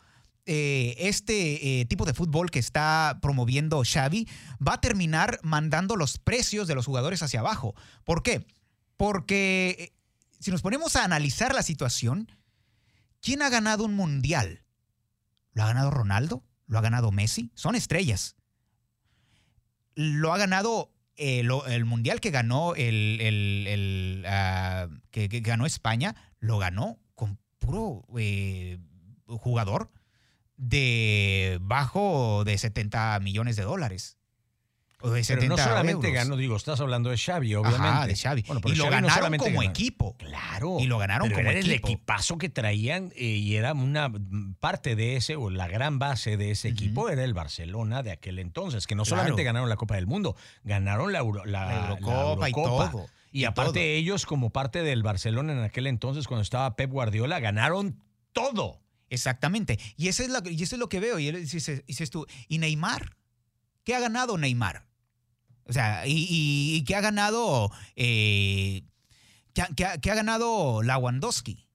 eh, 0.47 0.95
este 0.99 1.87
tipo 1.91 2.07
de 2.07 2.15
fútbol 2.15 2.51
que 2.51 2.59
está 2.59 3.19
promoviendo 3.21 3.83
Xavi, 3.85 4.29
va 4.67 4.75
a 4.75 4.81
terminar 4.81 5.41
mandando 5.43 5.97
los 5.97 6.19
precios 6.19 6.67
de 6.67 6.75
los 6.75 6.87
jugadores 6.87 7.23
hacia 7.23 7.41
abajo. 7.41 7.75
¿Por 8.05 8.23
qué? 8.23 8.47
Porque 8.97 9.93
si 10.41 10.51
nos 10.51 10.63
ponemos 10.63 10.97
a 10.97 11.05
analizar 11.05 11.55
la 11.55 11.63
situación, 11.63 12.33
¿quién 13.21 13.43
ha 13.43 13.51
ganado 13.51 13.85
un 13.85 13.95
mundial? 13.95 14.65
¿Lo 15.53 15.65
ha 15.65 15.67
ganado 15.67 15.91
Ronaldo? 15.91 16.43
¿Lo 16.67 16.79
ha 16.79 16.83
ganado 16.83 17.13
Messi? 17.13 17.51
Son 17.55 17.75
estrellas 17.75 18.37
lo 19.95 20.33
ha 20.33 20.39
ganado 20.39 20.92
el 21.17 21.85
mundial 21.85 22.21
que 22.21 22.31
ganó 22.31 22.75
el, 22.75 23.19
el- 23.21 24.25
ah, 24.27 24.89
que, 25.11 25.29
que 25.29 25.41
ganó 25.41 25.67
España, 25.67 26.15
lo 26.41 26.59
ganó 26.59 26.99
con 27.15 27.39
puro 27.59 28.05
eh, 28.19 28.79
jugador 29.27 29.91
de 30.57 31.59
bajo 31.61 32.45
de 32.45 32.57
70 32.59 33.19
millones 33.21 33.57
de 33.57 33.63
dólares. 33.63 34.19
O 35.03 35.11
de 35.11 35.25
70 35.25 35.41
Pero 35.41 35.57
no 35.57 35.63
solamente 35.71 36.07
euros. 36.09 36.25
ganó, 36.25 36.37
digo, 36.37 36.57
estás 36.57 36.81
hablando 36.81 37.11
de 37.11 37.19
Xavi, 37.19 37.55
obviamente. 37.55 37.87
Ajá, 37.89 38.07
de 38.07 38.17
Xavi. 38.17 38.43
Bueno, 38.47 38.61
y 38.65 38.75
lo 38.77 38.85
Xavi 38.85 38.95
ganaron 38.97 39.37
como 39.39 39.51
ganó. 39.61 39.63
equipo. 39.71 40.17
Claro. 40.17 40.77
Y 40.81 40.87
lo 40.87 40.99
ganaron 40.99 41.29
pero 41.29 41.39
como 41.41 41.51
era 41.51 41.59
equipo. 41.59 41.89
el 41.89 41.95
equipazo 41.95 42.39
que 42.39 42.49
traían 42.49 43.13
eh, 43.17 43.25
y 43.25 43.57
era 43.57 43.73
una 43.73 44.11
parte 44.61 44.95
de 44.97 45.17
ese, 45.17 45.37
o 45.37 45.51
la 45.51 45.67
gran 45.69 45.99
base 45.99 46.37
de 46.37 46.51
ese 46.53 46.69
equipo 46.69 47.09
era 47.09 47.25
el 47.25 47.35
Barcelona 47.35 48.03
de 48.03 48.13
aquel 48.13 48.39
entonces, 48.39 48.87
que 48.87 48.95
no 48.95 49.03
Claro. 49.03 49.17
solamente 49.23 49.43
ganaron 49.45 49.69
la 49.69 49.77
Copa 49.77 49.97
del 49.97 50.07
Mundo, 50.07 50.37
ganaron 50.65 51.13
la, 51.13 51.19
Euro- 51.19 51.45
la- 51.45 51.67
La 51.67 51.75
la 51.75 51.89
Eurocopa 51.91 52.49
y 52.49 52.53
todo. 52.53 53.07
Y, 53.33 53.41
Y 53.41 53.45
aparte 53.47 53.73
todo. 53.81 53.83
ellos, 53.83 54.27
como 54.27 54.51
parte 54.51 54.83
del 54.83 55.03
Barcelona 55.03 55.53
en 55.55 55.61
aquel 55.61 55.87
entonces, 55.87 56.29
cuando 56.29 56.43
estaba 56.43 56.77
Pep 56.77 56.91
Guardiola, 56.91 57.41
ganaron 57.41 57.99
todo. 58.33 58.79
Exactamente. 59.11 59.79
Y 59.97 60.09
eso 60.09 60.23
es, 60.23 60.29
la- 60.29 60.43
y 60.45 60.63
eso 60.63 60.77
es 60.77 60.79
lo 60.79 60.89
que 60.89 61.01
veo. 61.01 61.19
Y 61.19 61.29
él 61.29 61.47
dice- 61.49 61.83
dices 61.87 62.11
tú, 62.11 62.27
¿y 62.49 62.59
Neymar? 62.59 63.17
¿Qué 63.85 63.95
ha 63.97 64.01
ganado 64.01 64.39
Neymar? 64.39 64.85
O 65.73 65.75
sea, 65.75 66.07
¿y, 66.07 66.13
y- 66.13 66.77
y 66.77 66.85
qué 66.85 66.95
ha 66.97 67.01
ganado? 67.01 67.71
eh, 67.97 68.83
¿qué, 69.55 69.85
ha, 70.11 70.15
ganado 70.15 70.83
Lewandowski? 70.83 71.67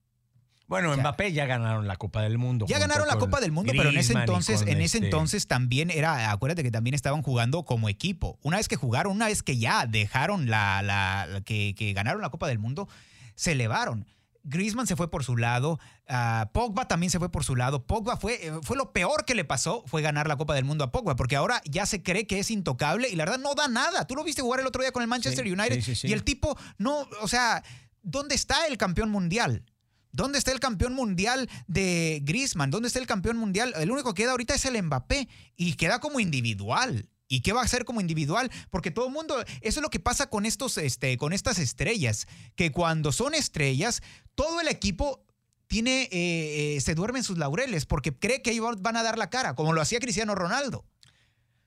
Bueno, 0.66 0.90
O 0.90 0.94
sea, 0.94 1.02
Mbappé 1.02 1.32
ya 1.32 1.46
ganaron 1.46 1.86
la 1.88 1.96
Copa 1.96 2.20
del 2.22 2.36
Mundo. 2.36 2.66
Ya 2.68 2.78
ganaron 2.78 3.06
la 3.08 3.16
Copa 3.16 3.40
del 3.40 3.52
Mundo, 3.52 3.72
pero 3.76 3.88
en 3.90 3.96
ese 3.98 4.12
entonces, 4.12 4.62
en 4.62 4.80
ese 4.82 4.98
este- 4.98 5.06
entonces 5.06 5.46
también 5.46 5.90
era, 5.90 6.30
acuérdate 6.30 6.62
que 6.62 6.70
también 6.70 6.94
estaban 6.94 7.22
jugando 7.22 7.62
como 7.64 7.88
equipo. 7.88 8.38
Una 8.42 8.58
vez 8.58 8.68
que 8.68 8.76
jugaron, 8.76 9.12
una 9.14 9.26
vez 9.26 9.42
que 9.42 9.56
ya 9.56 9.86
dejaron 9.86 10.50
la, 10.50 10.82
la- 10.82 11.26
la- 11.26 11.40
que, 11.40 11.74
que 11.76 11.92
ganaron 11.94 12.20
la 12.20 12.28
Copa 12.30 12.48
del 12.48 12.58
Mundo, 12.58 12.86
se 13.34 13.52
elevaron. 13.52 14.06
Griezmann 14.48 14.86
se 14.86 14.96
fue 14.96 15.10
por 15.10 15.24
su 15.24 15.36
lado, 15.36 15.78
ah, 16.08 16.50
Pogba 16.52 16.88
también 16.88 17.10
se 17.10 17.18
fue 17.18 17.30
por 17.30 17.44
su 17.44 17.54
lado. 17.54 17.86
Pogba 17.86 18.16
fue, 18.16 18.46
eh, 18.46 18.52
fue 18.62 18.76
lo 18.76 18.92
peor 18.92 19.24
que 19.24 19.34
le 19.34 19.44
pasó, 19.44 19.84
fue 19.86 20.02
ganar 20.02 20.26
la 20.26 20.36
Copa 20.36 20.54
del 20.54 20.64
Mundo 20.64 20.84
a 20.84 20.90
Pogba, 20.90 21.16
porque 21.16 21.36
ahora 21.36 21.60
ya 21.64 21.86
se 21.86 22.02
cree 22.02 22.26
que 22.26 22.38
es 22.38 22.50
intocable 22.50 23.08
y 23.08 23.16
la 23.16 23.24
verdad 23.24 23.38
no 23.38 23.54
da 23.54 23.68
nada. 23.68 24.06
Tú 24.06 24.14
lo 24.16 24.24
viste 24.24 24.42
jugar 24.42 24.60
el 24.60 24.66
otro 24.66 24.82
día 24.82 24.92
con 24.92 25.02
el 25.02 25.08
Manchester 25.08 25.44
Sí, 25.44 25.52
United 25.52 25.76
sí, 25.76 25.82
sí, 25.82 25.94
sí. 25.94 26.08
y 26.08 26.12
el 26.12 26.24
tipo 26.24 26.56
no, 26.78 27.06
o 27.20 27.28
sea, 27.28 27.62
¿dónde 28.02 28.34
está 28.34 28.66
el 28.66 28.78
campeón 28.78 29.10
mundial? 29.10 29.64
¿Dónde 30.10 30.38
está 30.38 30.52
el 30.52 30.60
campeón 30.60 30.94
mundial 30.94 31.48
de 31.66 32.20
Griezmann? 32.24 32.70
¿Dónde 32.70 32.88
está 32.88 32.98
el 32.98 33.06
campeón 33.06 33.36
mundial? 33.36 33.74
El 33.76 33.90
único 33.90 34.14
que 34.14 34.22
queda 34.22 34.32
ahorita 34.32 34.54
es 34.54 34.64
el 34.64 34.82
Mbappé 34.82 35.28
y 35.56 35.74
queda 35.74 36.00
como 36.00 36.18
individual. 36.18 37.08
¿Y 37.28 37.40
qué 37.42 37.52
va 37.52 37.60
a 37.60 37.64
hacer 37.64 37.84
como 37.84 38.00
individual? 38.00 38.50
Porque 38.70 38.90
todo 38.90 39.06
el 39.06 39.12
mundo, 39.12 39.38
eso 39.60 39.80
es 39.80 39.82
lo 39.82 39.90
que 39.90 40.00
pasa 40.00 40.30
con 40.30 40.46
estos, 40.46 40.78
este, 40.78 41.16
con 41.18 41.32
estas 41.32 41.58
estrellas, 41.58 42.26
que 42.56 42.72
cuando 42.72 43.12
son 43.12 43.34
estrellas, 43.34 44.02
todo 44.34 44.60
el 44.60 44.68
equipo 44.68 45.24
tiene, 45.66 46.04
eh, 46.10 46.76
eh, 46.76 46.80
se 46.80 46.94
duerme 46.94 47.18
en 47.18 47.24
sus 47.24 47.36
laureles 47.36 47.84
porque 47.84 48.12
cree 48.12 48.40
que 48.40 48.52
ellos 48.52 48.80
van 48.80 48.96
a 48.96 49.02
dar 49.02 49.18
la 49.18 49.28
cara, 49.28 49.54
como 49.54 49.74
lo 49.74 49.82
hacía 49.82 50.00
Cristiano 50.00 50.34
Ronaldo. 50.34 50.86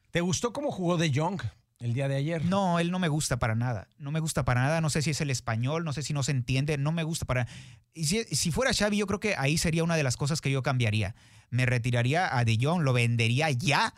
¿Te 0.09 0.19
gustó 0.19 0.51
cómo 0.51 0.71
jugó 0.71 0.97
De 0.97 1.11
Jong 1.13 1.41
el 1.79 1.93
día 1.93 2.07
de 2.07 2.15
ayer? 2.15 2.43
No, 2.43 2.79
él 2.79 2.91
no 2.91 2.99
me 2.99 3.07
gusta 3.07 3.39
para 3.39 3.55
nada. 3.55 3.87
No 3.97 4.11
me 4.11 4.19
gusta 4.19 4.43
para 4.43 4.61
nada. 4.61 4.81
No 4.81 4.89
sé 4.89 5.01
si 5.01 5.11
es 5.11 5.21
el 5.21 5.29
español, 5.29 5.85
no 5.85 5.93
sé 5.93 6.03
si 6.03 6.13
no 6.13 6.21
se 6.21 6.31
entiende. 6.31 6.77
No 6.77 6.91
me 6.91 7.03
gusta 7.03 7.25
para. 7.25 7.47
Y 7.93 8.05
si, 8.05 8.23
si 8.25 8.51
fuera 8.51 8.73
Xavi, 8.73 8.97
yo 8.97 9.07
creo 9.07 9.19
que 9.19 9.35
ahí 9.37 9.57
sería 9.57 9.83
una 9.83 9.95
de 9.95 10.03
las 10.03 10.17
cosas 10.17 10.41
que 10.41 10.51
yo 10.51 10.63
cambiaría. 10.63 11.15
Me 11.49 11.65
retiraría 11.65 12.35
a 12.35 12.43
De 12.43 12.57
Jong, 12.59 12.81
lo 12.81 12.91
vendería 12.91 13.49
ya, 13.51 13.93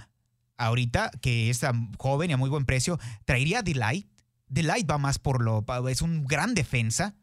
ahorita, 0.58 1.12
que 1.22 1.50
es 1.50 1.62
joven 1.98 2.30
y 2.30 2.34
a 2.34 2.38
muy 2.38 2.50
buen 2.50 2.66
precio. 2.66 3.00
Traería 3.26 3.60
a 3.60 3.64
Delight. 3.64 4.08
Delight 4.48 4.90
va 4.90 4.98
más 4.98 5.20
por 5.20 5.42
lo. 5.42 5.66
Es 5.90 6.02
un 6.02 6.26
gran 6.26 6.54
defensa 6.54 7.16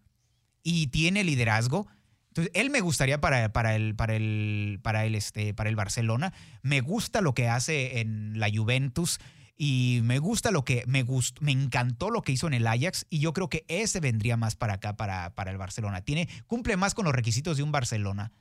y 0.63 0.89
tiene 0.89 1.25
liderazgo. 1.25 1.87
Entonces, 2.29 2.53
él 2.55 2.71
me 2.71 2.81
gustaría 2.81 3.21
para, 3.21 3.53
para, 3.53 3.75
el, 3.75 3.97
para, 3.97 4.15
el, 4.15 4.79
para, 4.83 5.05
el, 5.05 5.15
este, 5.15 5.53
para 5.53 5.69
el 5.69 5.77
Barcelona. 5.77 6.33
Me 6.63 6.81
gusta 6.81 7.21
lo 7.21 7.35
que 7.35 7.49
hace 7.49 8.01
en 8.01 8.39
la 8.39 8.49
Juventus 8.55 9.19
y 9.57 10.01
me 10.05 10.19
gusta 10.21 10.51
lo 10.51 10.65
que 10.65 10.85
me 10.87 11.03
gustó, 11.03 11.43
me 11.45 11.53
encantó 11.53 12.09
lo 12.09 12.23
que 12.23 12.33
hizo 12.33 12.47
en 12.47 12.55
el 12.55 12.67
Ajax 12.67 13.07
y 13.11 13.19
yo 13.19 13.35
creo 13.35 13.51
que 13.51 13.67
ese 13.69 14.01
vendría 14.01 14.39
más 14.39 14.57
para 14.57 14.75
acá, 14.75 14.97
para, 14.97 15.35
para 15.35 15.51
el 15.51 15.59
Barcelona. 15.59 16.03
Tiene, 16.03 16.29
cumple 16.47 16.77
más 16.77 16.95
con 16.95 17.05
los 17.05 17.15
requisitos 17.15 17.57
de 17.57 17.63
un 17.63 17.73
Barcelona. 17.73 18.33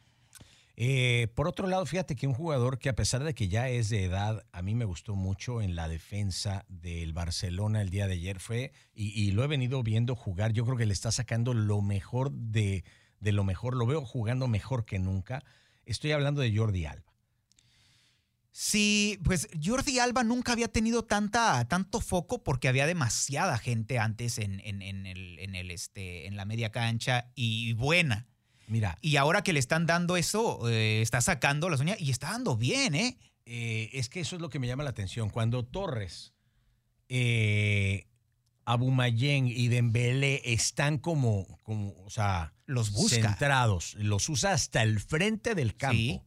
Eh, 0.81 1.27
por 1.35 1.49
otro 1.49 1.67
lado, 1.67 1.85
fíjate 1.85 2.15
que 2.15 2.25
un 2.25 2.33
jugador 2.33 2.79
que 2.79 2.87
a 2.87 2.95
pesar 2.95 3.25
de 3.25 3.35
que 3.35 3.49
ya 3.49 3.67
es 3.67 3.89
de 3.89 4.05
edad, 4.05 4.45
a 4.53 4.61
mí 4.61 4.75
me 4.75 4.85
gustó 4.85 5.13
mucho 5.13 5.61
en 5.61 5.75
la 5.75 5.89
defensa 5.89 6.63
del 6.69 7.11
Barcelona 7.11 7.81
el 7.81 7.89
día 7.89 8.07
de 8.07 8.13
ayer 8.13 8.39
fue, 8.39 8.71
y, 8.93 9.29
lo 9.31 9.43
he 9.43 9.47
venido 9.47 9.83
viendo 9.83 10.15
jugar, 10.15 10.53
yo 10.53 10.63
creo 10.63 10.77
que 10.77 10.85
le 10.85 10.93
está 10.93 11.11
sacando 11.11 11.53
lo 11.53 11.81
mejor 11.81 12.31
de, 12.31 12.85
lo 13.19 13.43
mejor, 13.43 13.75
lo 13.75 13.85
veo 13.87 14.05
jugando 14.05 14.47
mejor 14.47 14.85
que 14.85 14.99
nunca. 14.99 15.43
Estoy 15.83 16.13
hablando 16.13 16.39
de 16.39 16.55
Jordi 16.55 16.85
Alba. 16.85 17.11
Sí, 18.53 19.19
pues 19.25 19.49
Jordi 19.61 19.99
Alba 19.99 20.23
nunca 20.23 20.53
había 20.53 20.69
tenido 20.69 21.03
tanta, 21.03 21.67
tanto 21.67 21.99
foco 21.99 22.41
porque 22.41 22.69
había 22.69 22.87
demasiada 22.87 23.57
gente 23.57 23.99
antes 23.99 24.37
en- 24.37 24.61
en 24.61 24.81
el, 24.81 25.39
en, 25.39 25.55
el, 25.55 25.71
este, 25.71 26.25
en 26.25 26.37
la 26.37 26.45
media 26.45 26.71
cancha 26.71 27.33
y 27.35 27.73
buena. 27.73 28.29
Mira. 28.69 28.97
Y 29.01 29.17
ahora 29.17 29.41
que 29.41 29.51
le 29.51 29.59
están 29.59 29.85
dando 29.85 30.15
eso, 30.15 30.69
eh, 30.69 31.01
está 31.01 31.21
sacando 31.21 31.69
las 31.69 31.79
uñas 31.79 31.99
y 31.99 32.11
está 32.11 32.31
dando 32.31 32.55
bien, 32.55 32.93
¿eh? 32.95 33.17
Eh, 33.45 33.89
es 33.93 34.09
que 34.09 34.19
eso 34.19 34.35
es 34.35 34.41
lo 34.41 34.49
que 34.49 34.59
me 34.59 34.67
llama 34.67 34.83
la 34.83 34.91
atención. 34.91 35.29
Cuando 35.31 35.65
Torres, 35.65 36.33
eh, 37.09 38.05
Abumayén 38.65 39.47
y 39.47 39.67
Dembélé 39.69 40.41
están 40.45 40.99
como, 40.99 41.47
como, 41.63 41.95
o 42.05 42.11
sea, 42.11 42.53
Los 42.67 42.91
busca. 42.91 43.15
centrados, 43.15 43.95
los 43.95 44.29
usa 44.29 44.53
hasta 44.53 44.83
el 44.83 44.99
frente 44.99 45.55
del 45.55 45.75
campo. 45.75 45.95
Sí. 45.97 46.21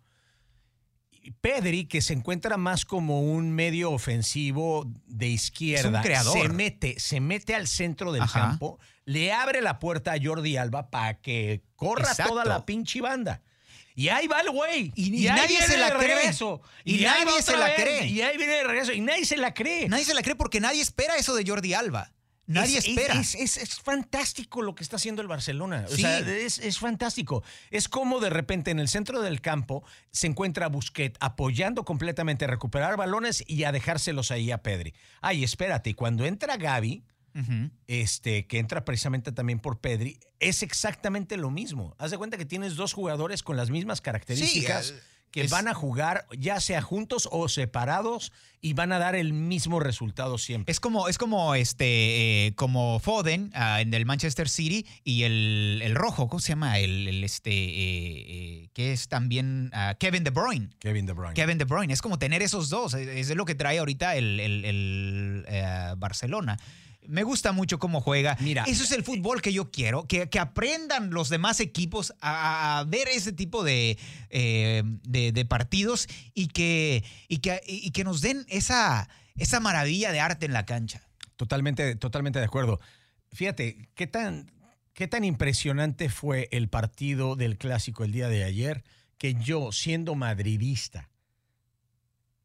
Pedri, 1.41 1.87
que 1.87 2.01
se 2.01 2.13
encuentra 2.13 2.57
más 2.57 2.85
como 2.85 3.21
un 3.23 3.53
medio 3.53 3.93
ofensivo 3.93 4.85
de 5.07 5.29
izquierda, 5.29 6.03
se 6.23 6.49
mete, 6.49 6.99
se 6.99 7.21
mete 7.21 7.55
al 7.55 7.67
centro 7.69 8.13
del 8.13 8.23
Ajá. 8.23 8.41
campo, 8.41 8.79
le 9.05 9.33
abre 9.33 9.61
la 9.63 9.79
puerta 9.79 10.13
a 10.13 10.17
Jordi 10.23 10.57
Alba 10.57 10.91
para 10.91 11.21
que 11.21 11.63
corra 11.77 12.11
Exacto. 12.11 12.33
toda 12.33 12.45
la 12.45 12.65
pinche 12.67 13.01
banda. 13.01 13.43
Y 13.95 14.09
ahí 14.09 14.27
va 14.27 14.41
el 14.41 14.51
güey. 14.51 14.93
Y- 14.97 15.27
nadie 15.27 15.61
se 15.63 15.77
la 15.77 15.91
cree. 15.97 16.15
regreso. 16.17 16.63
Y 16.85 16.99
nadie 17.03 17.43
se 17.43 17.57
la 17.57 17.67
vez. 17.67 17.75
cree. 17.77 18.07
Y 18.07 18.23
ahí 18.23 18.37
viene 18.39 18.55
de 18.55 18.65
regreso. 18.65 18.93
Y 18.93 19.01
nadie 19.01 19.27
se 19.27 19.37
la 19.37 19.53
cree. 19.53 19.89
Nadie 19.89 20.05
se 20.05 20.15
la 20.15 20.23
cree 20.23 20.35
porque 20.35 20.61
nadie 20.61 20.81
espera 20.81 21.17
eso 21.17 21.35
de 21.35 21.45
Jordi 21.47 21.75
Alba. 21.75 22.11
Nadie 22.47 22.79
Es- 22.79 22.89
espera. 22.89 23.21
Es, 23.21 23.35
es- 23.37 23.57
es 23.57 23.81
fantástico 23.81 24.63
lo 24.63 24.75
que 24.75 24.83
está 24.83 24.97
haciendo 24.97 25.23
el 25.23 25.29
Barcelona. 25.29 25.85
O 25.89 25.95
Sí. 25.95 26.03
sea, 26.03 26.19
es, 26.19 26.79
fantástico. 26.79 27.43
Es 27.71 27.89
como 27.89 28.19
de 28.21 28.31
repente 28.31 28.71
en 28.73 28.79
el 28.81 28.89
centro 28.89 29.23
del 29.23 29.41
campo 29.41 29.85
se 30.11 30.27
encuentra 30.27 30.67
Busquets 30.69 31.17
apoyando 31.21 31.85
completamente 31.85 32.45
a 32.45 32.49
recuperar 32.49 32.97
balones 32.97 33.45
y 33.47 33.65
a 33.65 33.73
dejárselos 33.73 34.31
ahí 34.33 34.51
a 34.51 34.59
Pedri. 34.63 34.93
Ay, 35.21 35.45
espérate, 35.45 35.91
y 35.91 35.95
cuando 35.95 36.25
entra 36.25 36.57
Gaby, 36.57 37.05
este, 37.87 38.47
que 38.47 38.59
entra 38.59 38.85
precisamente 38.85 39.33
también 39.33 39.59
por 39.59 39.81
Pedri, 39.81 40.19
es 40.41 40.63
exactamente 40.63 41.37
lo 41.37 41.51
mismo. 41.51 41.95
Haz 41.99 42.11
de 42.11 42.19
cuenta 42.19 42.37
que 42.37 42.45
tienes 42.45 42.75
dos 42.77 42.93
jugadores 42.93 43.43
con 43.43 43.57
las 43.57 43.71
mismas 43.71 44.01
características 44.01 44.87
Sí, 44.89 44.95
eh, 44.95 45.01
que 45.33 45.41
es- 45.43 45.51
van 45.51 45.67
a 45.67 45.75
jugar 45.75 46.27
ya 46.39 46.61
sea 46.61 46.83
juntos 46.83 47.29
o 47.33 47.49
separados 47.49 48.33
y 48.61 48.75
van 48.75 48.93
a 48.93 48.99
dar 49.01 49.17
el 49.17 49.33
mismo 49.33 49.81
resultado 49.81 50.39
siempre. 50.39 50.71
Es 50.71 50.79
como, 50.79 51.09
es 51.09 51.19
como 51.19 51.55
este, 51.57 52.47
eh, 52.47 52.55
como 52.55 53.01
Foden 53.01 53.51
ah, 53.55 53.81
en 53.81 53.93
el 53.93 54.07
Manchester 54.07 54.49
City 54.49 54.87
y 55.03 55.25
el, 55.25 55.81
el 55.83 55.95
rojo, 55.97 56.29
¿cómo 56.29 56.39
se 56.39 56.51
llama? 56.51 56.79
El, 56.79 57.09
el, 57.09 57.25
este, 57.25 57.51
eh, 57.51 57.65
eh, 58.65 58.69
que 58.73 58.93
es 58.93 59.09
también 59.09 59.71
ah, 59.73 59.97
Kevin 59.99 60.23
De 60.23 60.31
Bruyne. 60.31 60.69
Kevin 60.79 61.07
De 61.07 61.13
Bruyne. 61.13 61.35
Kevin 61.35 61.59
De 61.59 61.65
Bruyne. 61.65 61.93
Es 61.93 62.03
como 62.03 62.19
tener 62.21 62.41
esos 62.43 62.69
dos. 62.69 62.95
Es 62.95 63.31
es 63.31 63.37
lo 63.37 63.45
que 63.45 63.55
trae 63.57 63.79
ahorita 63.81 64.15
el, 64.17 64.39
el- 64.39 64.65
el, 64.65 65.45
Barcelona. 65.97 66.59
Me 67.07 67.23
gusta 67.25 67.53
mucho 67.53 67.79
cómo 67.79 68.01
juega. 68.01 68.37
Mira. 68.41 68.65
Eso 68.65 68.85
es 68.85 68.93
el 68.93 69.03
fútbol 69.05 69.43
que 69.43 69.53
yo 69.53 69.71
quiero. 69.71 70.07
Que, 70.07 70.29
que 70.29 70.39
aprendan 70.39 71.11
los 71.11 71.29
demás 71.29 71.61
equipos 71.61 72.15
a, 72.21 72.79
a 72.79 72.85
ver 72.85 73.09
ese 73.09 73.33
tipo 73.33 73.65
de, 73.65 73.99
eh, 74.31 74.83
de, 74.85 75.33
de 75.33 75.45
partidos 75.45 76.09
y 76.35 76.49
que, 76.49 77.05
y, 77.29 77.39
que, 77.39 77.61
y 77.67 77.91
que 77.91 78.05
nos 78.05 78.21
den 78.21 78.45
esa, 78.49 79.09
esa 79.37 79.61
maravilla 79.61 80.13
de 80.13 80.21
arte 80.21 80.47
en 80.47 80.53
la 80.53 80.65
cancha. 80.65 81.03
Totalmente, 81.37 81.97
totalmente 81.97 82.39
de 82.39 82.45
acuerdo. 82.45 82.81
Fíjate, 83.33 83.89
¿qué 83.95 84.07
tan, 84.07 84.53
qué 84.93 85.09
tan 85.09 85.25
impresionante 85.25 86.09
fue 86.09 86.49
el 86.53 86.69
partido 86.69 87.35
del 87.35 87.59
clásico 87.59 88.05
el 88.05 88.13
día 88.13 88.29
de 88.29 88.45
ayer 88.45 88.85
que 89.19 89.35
yo, 89.35 89.73
siendo 89.73 90.15
madridista, 90.15 91.09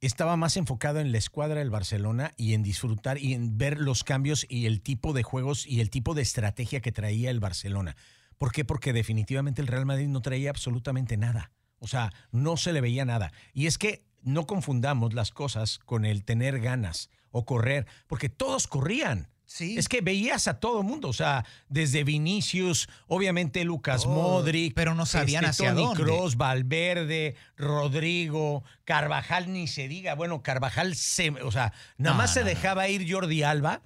estaba 0.02 0.38
más 0.38 0.58
enfocado 0.58 1.00
en 1.00 1.12
la 1.12 1.18
escuadra 1.18 1.60
del 1.60 1.70
Barcelona 1.70 2.34
y 2.38 2.54
en 2.54 2.64
disfrutar 2.64 3.18
y 3.18 3.34
en 3.34 3.58
ver 3.58 3.80
los 3.80 4.04
cambios 4.04 4.46
y 4.50 4.66
el 4.66 4.82
tipo 4.82 5.14
de 5.14 5.24
juegos 5.24 5.66
y 5.66 5.82
el 5.82 5.90
tipo 5.90 6.14
de 6.14 6.22
estrategia 6.22 6.82
que 6.82 6.92
traía 6.92 7.32
el 7.32 7.40
Barcelona. 7.40 7.96
¿Por 8.38 8.52
qué? 8.52 8.64
Porque 8.64 8.94
definitivamente 8.94 9.62
el 9.62 9.68
Real 9.68 9.86
Madrid 9.86 10.08
no 10.08 10.22
traía 10.22 10.52
absolutamente 10.52 11.18
nada. 11.18 11.52
O 11.80 11.88
sea, 11.88 12.12
no 12.32 12.58
se 12.58 12.74
le 12.74 12.82
veía 12.82 13.06
nada. 13.06 13.32
Y 13.54 13.66
es 13.66 13.78
que 13.78 14.06
no 14.22 14.46
confundamos 14.46 15.14
las 15.14 15.32
cosas 15.32 15.80
con 15.80 16.06
el 16.06 16.24
tener 16.24 16.60
ganas 16.60 17.10
o 17.32 17.46
correr, 17.46 17.88
porque 18.08 18.30
todos 18.30 18.68
corrían. 18.68 19.30
Sí. 19.50 19.78
Es 19.78 19.88
que 19.88 20.02
veías 20.02 20.48
a 20.50 20.60
todo 20.60 20.84
mundo, 20.84 21.08
o 21.08 21.14
sea, 21.14 21.46
desde 21.70 22.04
Vinicius, 22.04 22.90
obviamente 23.08 23.64
Lucas 23.64 24.04
Oh, 24.06 24.10
Modric, 24.10 24.74
pero 24.76 24.94
no 24.94 25.06
sabían 25.06 25.46
hacia 25.46 25.70
Toni 25.74 25.84
dónde. 25.86 26.04
Kroos, 26.04 26.36
Valverde, 26.36 27.36
Rodrigo, 27.56 28.64
Carvajal 28.84 29.52
ni 29.54 29.68
se 29.68 29.88
diga, 29.88 30.16
bueno, 30.16 30.42
Carvajal 30.44 30.96
se, 30.96 31.30
o 31.30 31.52
sea, 31.52 31.72
nada 31.98 32.14
No, 32.14 32.18
más 32.18 32.34
se 32.34 32.42
no, 32.42 32.48
dejaba 32.48 32.90
ir 32.90 33.10
Jordi 33.12 33.44
Alba, 33.44 33.82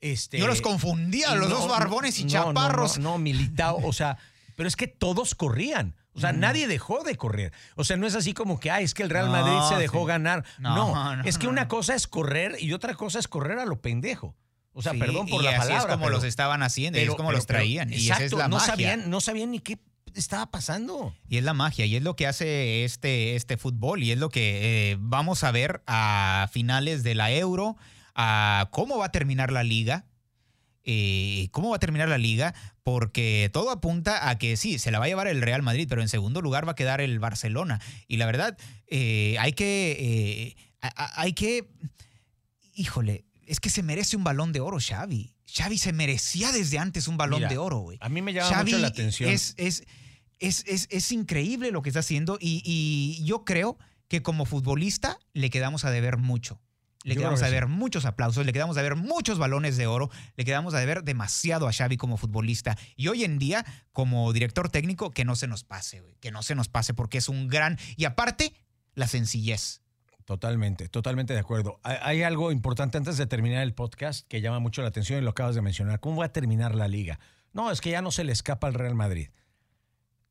este 0.00 0.38
Yo 0.38 0.46
los 0.46 0.62
confundía, 0.62 1.34
los 1.34 1.48
no, 1.50 1.56
dos 1.56 1.68
barbones 1.68 2.18
y 2.18 2.24
no, 2.24 2.28
no, 2.28 2.32
chaparros. 2.54 2.98
No, 2.98 3.10
no, 3.12 3.18
Militao, 3.18 3.80
o 3.84 3.92
sea, 3.92 4.16
pero 4.56 4.66
es 4.66 4.76
que 4.76 4.86
todos 4.86 5.34
corrían. 5.34 5.94
O 6.14 6.20
sea, 6.20 6.32
nadie 6.32 6.66
dejó 6.68 7.04
de 7.04 7.16
correr. 7.16 7.52
O 7.74 7.84
sea, 7.84 7.96
no 7.96 8.06
es 8.06 8.14
así 8.14 8.34
como 8.34 8.60
que, 8.60 8.70
ay, 8.70 8.84
es 8.84 8.92
que 8.92 9.02
el 9.02 9.08
Real 9.08 9.26
No, 9.26 9.32
Madrid 9.32 9.66
se 9.68 9.74
sí. 9.76 9.80
dejó 9.80 10.04
ganar. 10.04 10.44
No, 10.58 10.74
No, 10.94 11.16
no, 11.16 11.24
es 11.24 11.38
que 11.38 11.46
una 11.48 11.68
cosa 11.68 11.94
es 11.94 12.06
correr 12.06 12.56
y 12.60 12.72
otra 12.74 12.94
cosa 12.94 13.18
es 13.18 13.28
correr 13.28 13.58
a 13.58 13.64
lo 13.64 13.80
pendejo. 13.80 14.36
O 14.74 14.82
sea, 14.82 14.92
Sí, 14.92 14.98
perdón 14.98 15.26
por 15.26 15.42
y 15.42 15.44
la 15.44 15.50
así 15.50 15.58
palabra. 15.60 15.78
es 15.80 15.86
como 15.86 16.04
pero- 16.06 16.16
los 16.16 16.24
estaban 16.24 16.62
haciendo, 16.62 16.98
y 16.98 17.02
es 17.02 17.06
pero- 17.06 17.16
como 17.16 17.28
pero- 17.28 17.38
los 17.38 17.46
pero- 17.46 17.58
traían. 17.58 17.92
y 17.92 17.96
esa 17.96 18.14
es 18.14 18.20
exacto, 18.20 18.38
la 18.38 18.48
no 18.48 18.56
magia. 18.56 18.66
sabían, 18.72 19.10
no 19.10 19.20
sabían 19.20 19.50
ni 19.50 19.58
qué 19.60 19.78
estaba 20.14 20.50
pasando. 20.50 21.14
Y 21.28 21.36
es 21.38 21.44
la 21.44 21.54
magia, 21.54 21.84
y 21.86 21.96
es 21.96 22.02
lo 22.02 22.16
que 22.16 22.26
hace 22.26 22.84
este, 22.84 23.34
este 23.36 23.56
fútbol, 23.58 24.02
y 24.02 24.12
es 24.12 24.18
lo 24.18 24.28
que 24.30 24.92
eh, 24.92 24.96
vamos 25.00 25.44
a 25.44 25.50
ver 25.52 25.82
a 25.86 26.48
finales 26.52 27.02
de 27.02 27.14
la 27.14 27.30
Euro, 27.32 27.76
a 28.14 28.68
cómo 28.72 28.98
va 28.98 29.06
a 29.06 29.12
terminar 29.12 29.52
la 29.52 29.62
liga. 29.62 30.06
eh, 30.84 31.46
¿Cómo 31.52 31.70
va 31.70 31.76
a 31.76 31.78
terminar 31.78 32.08
la 32.08 32.18
liga? 32.18 32.54
Porque 32.82 33.48
todo 33.52 33.70
apunta 33.70 34.28
a 34.28 34.36
que 34.36 34.56
sí, 34.56 34.80
se 34.80 34.90
la 34.90 34.98
va 34.98 35.04
a 35.04 35.08
llevar 35.08 35.28
el 35.28 35.40
Real 35.40 35.62
Madrid, 35.62 35.86
pero 35.88 36.02
en 36.02 36.08
segundo 36.08 36.40
lugar 36.42 36.66
va 36.66 36.72
a 36.72 36.74
quedar 36.74 37.00
el 37.00 37.20
Barcelona. 37.20 37.80
Y 38.08 38.16
la 38.16 38.26
verdad, 38.26 38.58
eh, 38.88 39.36
hay 39.38 39.52
que. 39.52 40.56
hay 40.80 41.34
que. 41.34 41.68
Híjole, 42.74 43.24
es 43.46 43.60
que 43.60 43.70
se 43.70 43.82
merece 43.82 44.16
un 44.16 44.24
balón 44.24 44.52
de 44.52 44.60
oro, 44.60 44.78
Xavi. 44.80 45.34
Xavi 45.46 45.78
se 45.78 45.92
merecía 45.92 46.52
desde 46.52 46.78
antes 46.78 47.08
un 47.08 47.16
balón 47.16 47.40
Mira, 47.40 47.48
de 47.48 47.58
oro, 47.58 47.78
güey. 47.78 47.98
A 48.00 48.08
mí 48.08 48.22
me 48.22 48.32
llama 48.32 48.48
Xavi 48.48 48.72
mucho 48.72 48.82
la 48.82 48.88
atención. 48.88 49.30
Es, 49.30 49.54
es, 49.56 49.84
es, 50.38 50.64
es- 50.66 51.12
increíble 51.12 51.70
lo 51.70 51.82
que 51.82 51.90
está 51.90 52.00
haciendo 52.00 52.38
y, 52.40 52.62
y 52.64 53.24
yo 53.24 53.44
creo 53.44 53.78
que 54.08 54.22
como 54.22 54.44
futbolista 54.44 55.18
le 55.32 55.50
quedamos 55.50 55.84
a 55.84 55.90
deber 55.90 56.16
mucho. 56.16 56.60
Le 57.04 57.14
Yo 57.14 57.20
quedamos 57.20 57.42
a 57.42 57.46
deber 57.46 57.66
muchos 57.66 58.04
aplausos, 58.04 58.46
le 58.46 58.52
quedamos 58.52 58.76
a 58.76 58.82
deber 58.82 58.96
muchos 58.96 59.36
balones 59.38 59.76
de 59.76 59.88
oro, 59.88 60.08
le 60.36 60.44
quedamos 60.44 60.72
a 60.74 60.78
deber 60.78 61.02
demasiado 61.02 61.66
a 61.66 61.72
Xavi 61.72 61.96
como 61.96 62.16
futbolista. 62.16 62.78
Y 62.94 63.08
hoy 63.08 63.24
en 63.24 63.40
día, 63.40 63.66
como 63.90 64.32
director 64.32 64.68
técnico, 64.68 65.10
que 65.10 65.24
no 65.24 65.34
se 65.34 65.48
nos 65.48 65.64
pase, 65.64 66.00
güey, 66.00 66.14
que 66.20 66.30
no 66.30 66.42
se 66.44 66.54
nos 66.54 66.68
pase 66.68 66.94
porque 66.94 67.18
es 67.18 67.28
un 67.28 67.48
gran... 67.48 67.76
Y 67.96 68.04
aparte, 68.04 68.54
la 68.94 69.08
sencillez. 69.08 69.81
Totalmente, 70.32 70.88
totalmente 70.88 71.34
de 71.34 71.40
acuerdo. 71.40 71.78
Hay, 71.82 72.22
algo 72.22 72.52
importante 72.52 72.96
antes 72.96 73.18
de 73.18 73.26
terminar 73.26 73.62
el 73.62 73.74
podcast 73.74 74.26
que 74.28 74.40
llama 74.40 74.60
mucho 74.60 74.80
la 74.80 74.88
atención 74.88 75.18
y 75.18 75.22
lo 75.22 75.30
acabas 75.30 75.54
de 75.54 75.60
mencionar. 75.60 76.00
¿Cómo 76.00 76.16
va 76.20 76.24
a 76.26 76.32
terminar 76.32 76.74
la 76.74 76.88
liga? 76.88 77.20
No, 77.52 77.70
es 77.70 77.82
que 77.82 77.90
ya 77.90 78.00
no 78.00 78.10
se 78.10 78.24
le 78.24 78.32
escapa 78.32 78.66
al 78.66 78.72
Real 78.72 78.94
Madrid. 78.94 79.28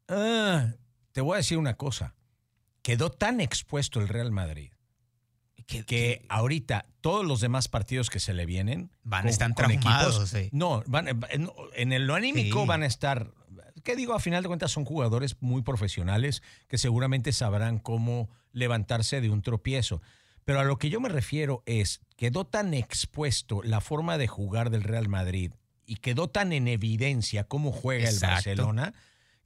Ah, 0.07 0.73
te 1.11 1.21
voy 1.21 1.35
a 1.35 1.37
decir 1.37 1.59
una 1.59 1.75
cosa. 1.75 2.15
Quedó 2.81 3.11
tan 3.11 3.39
expuesto 3.41 3.99
el 3.99 4.07
Real 4.07 4.31
Madrid 4.31 4.71
Que, 5.67 5.85
que 5.85 6.25
ahorita 6.29 6.87
todos 6.99 7.23
los 7.23 7.39
demás 7.41 7.67
partidos 7.67 8.09
que 8.09 8.19
se 8.19 8.33
le 8.33 8.47
vienen 8.47 8.89
Van 9.03 9.27
a 9.27 9.29
estar 9.29 9.53
traumados, 9.53 10.29
sí. 10.29 10.49
no, 10.51 10.81
van, 10.87 11.07
en- 11.07 11.51
en 11.75 11.93
el 11.93 12.07
lo 12.07 12.15
anímico 12.15 12.61
Sí. 12.61 12.67
van 12.67 12.81
a 12.81 12.87
estar. 12.87 13.31
¿Qué 13.83 13.95
digo? 13.95 14.13
A 14.13 14.19
final 14.19 14.43
de 14.43 14.47
cuentas 14.47 14.71
son 14.71 14.85
jugadores 14.85 15.37
muy 15.39 15.61
profesionales 15.61 16.41
que 16.67 16.77
seguramente 16.77 17.31
sabrán 17.31 17.79
cómo 17.79 18.29
levantarse 18.53 19.21
de 19.21 19.29
un 19.29 19.41
tropiezo. 19.41 20.01
Pero 20.45 20.59
a 20.59 20.63
lo 20.63 20.77
que 20.77 20.89
yo 20.89 20.99
me 20.99 21.09
refiero 21.09 21.63
es, 21.65 22.01
quedó 22.15 22.45
tan 22.45 22.73
expuesto 22.73 23.61
la 23.63 23.81
forma 23.81 24.17
de 24.17 24.27
jugar 24.27 24.69
del 24.69 24.83
Real 24.83 25.07
Madrid 25.07 25.51
y 25.85 25.97
quedó 25.97 26.29
tan 26.29 26.53
en 26.53 26.67
evidencia 26.67 27.43
cómo 27.43 27.71
juega 27.71 28.09
el. 28.09 28.19
Barcelona 28.19 28.93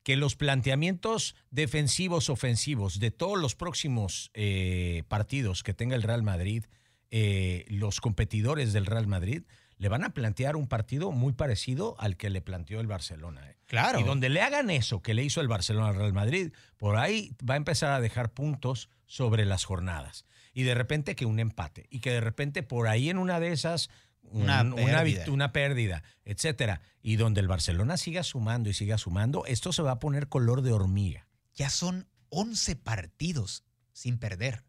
que 0.03 0.15
los 0.15 0.35
planteamientos 0.35 1.35
defensivos 1.49 2.29
ofensivos 2.29 2.99
de 2.99 3.09
todos 3.09 3.39
los 3.39 3.55
próximos 3.55 4.29
eh, 4.35 5.01
partidos 5.07 5.63
que 5.63 5.73
tenga 5.73 5.95
el 5.95 6.03
Real 6.03 6.21
Madrid, 6.21 6.65
eh, 7.09 7.65
los 7.69 8.01
competidores 8.01 8.71
del 8.71 8.85
Real 8.85 9.07
Madrid 9.07 9.41
le 9.77 9.89
van 9.89 10.03
a 10.03 10.11
plantear 10.13 10.55
un 10.55 10.67
partido 10.67 11.11
muy 11.11 11.33
parecido 11.33 11.95
al 11.99 12.15
que 12.17 12.29
le 12.29 12.41
planteó 12.41 12.79
el 12.79 12.87
Barcelona. 12.87 13.49
¿eh? 13.49 13.57
Claro. 13.65 13.99
Y 13.99 14.03
donde 14.03 14.29
le 14.29 14.41
hagan 14.41 14.69
eso 14.69 15.01
que 15.01 15.13
le 15.13 15.23
hizo 15.23 15.41
el 15.41 15.47
Barcelona 15.47 15.89
al 15.89 15.95
Real 15.95 16.13
Madrid, 16.13 16.51
por 16.77 16.95
ahí 16.97 17.35
va 17.47 17.55
a 17.55 17.57
empezar 17.57 17.91
a 17.91 17.99
dejar 17.99 18.31
puntos 18.31 18.89
sobre 19.05 19.45
las 19.45 19.65
jornadas. 19.65 20.25
Y 20.53 20.63
de 20.63 20.73
repente 20.75 21.15
que 21.15 21.25
un 21.25 21.39
empate. 21.39 21.87
Y 21.89 21.99
que 21.99 22.11
de 22.11 22.21
repente 22.21 22.63
por 22.63 22.87
ahí 22.87 23.09
en 23.09 23.17
una 23.17 23.39
de 23.41 23.51
esas, 23.51 23.89
Una 24.23 24.61
un- 24.61 24.73
una, 24.73 24.85
pérdida. 25.03 25.25
una 25.31 25.51
pérdida, 25.51 26.03
etcétera. 26.23 26.81
Y 27.01 27.17
donde 27.17 27.41
el 27.41 27.47
Barcelona 27.49 27.97
siga 27.97 28.23
sumando 28.23 28.69
y 28.69 28.73
siga 28.73 28.97
sumando, 28.97 29.45
esto 29.45 29.73
se 29.73 29.81
va 29.81 29.91
a 29.91 29.99
poner 29.99 30.29
color 30.29 30.61
de 30.61 30.71
hormiga. 30.71 31.27
ya 31.53 31.69
son 31.69 32.07
11 32.29 32.75
partidos 32.75 33.63
sin 33.93 34.17
perder. 34.17 34.63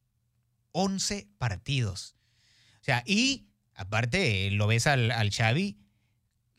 11 0.72 1.28
partidos. 1.38 2.16
O 2.80 2.84
sea, 2.86 3.02
y 3.06 3.45
aparte 3.76 4.50
lo 4.50 4.66
ves 4.66 4.86
al, 4.86 5.10
al 5.10 5.30
Xavi 5.30 5.76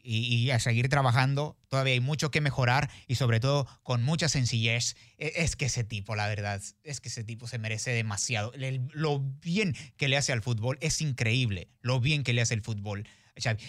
y, 0.07 0.51
a 0.51 0.59
seguir 0.59 0.87
trabajando. 0.89 1.57
Todavía 1.67 1.93
hay 1.93 1.99
mucho 1.99 2.31
que 2.31 2.39
mejorar 2.39 2.89
y 3.07 3.15
sobre 3.15 3.39
todo 3.39 3.67
con 3.83 4.03
mucha 4.03 4.29
sencillez. 4.29 4.95
E, 5.17 5.33
es 5.35 5.55
que 5.55 5.65
ese 5.65 5.83
tipo, 5.83 6.15
la 6.15 6.27
verdad, 6.27 6.61
es 6.83 7.01
que 7.01 7.09
ese 7.09 7.23
tipo 7.23 7.47
se 7.47 7.59
merece 7.59 7.91
demasiado. 7.91 8.53
lo 8.93 9.19
bien 9.41 9.75
que 9.97 10.07
le 10.07 10.17
hace 10.17 10.31
al 10.31 10.41
fútbol 10.41 10.77
es 10.81 11.01
increíble, 11.01 11.69
lo 11.81 11.99
bien 11.99 12.23
que 12.23 12.33
le 12.33 12.41
hace 12.41 12.53
el 12.53 12.61
fútbol. 12.61 13.07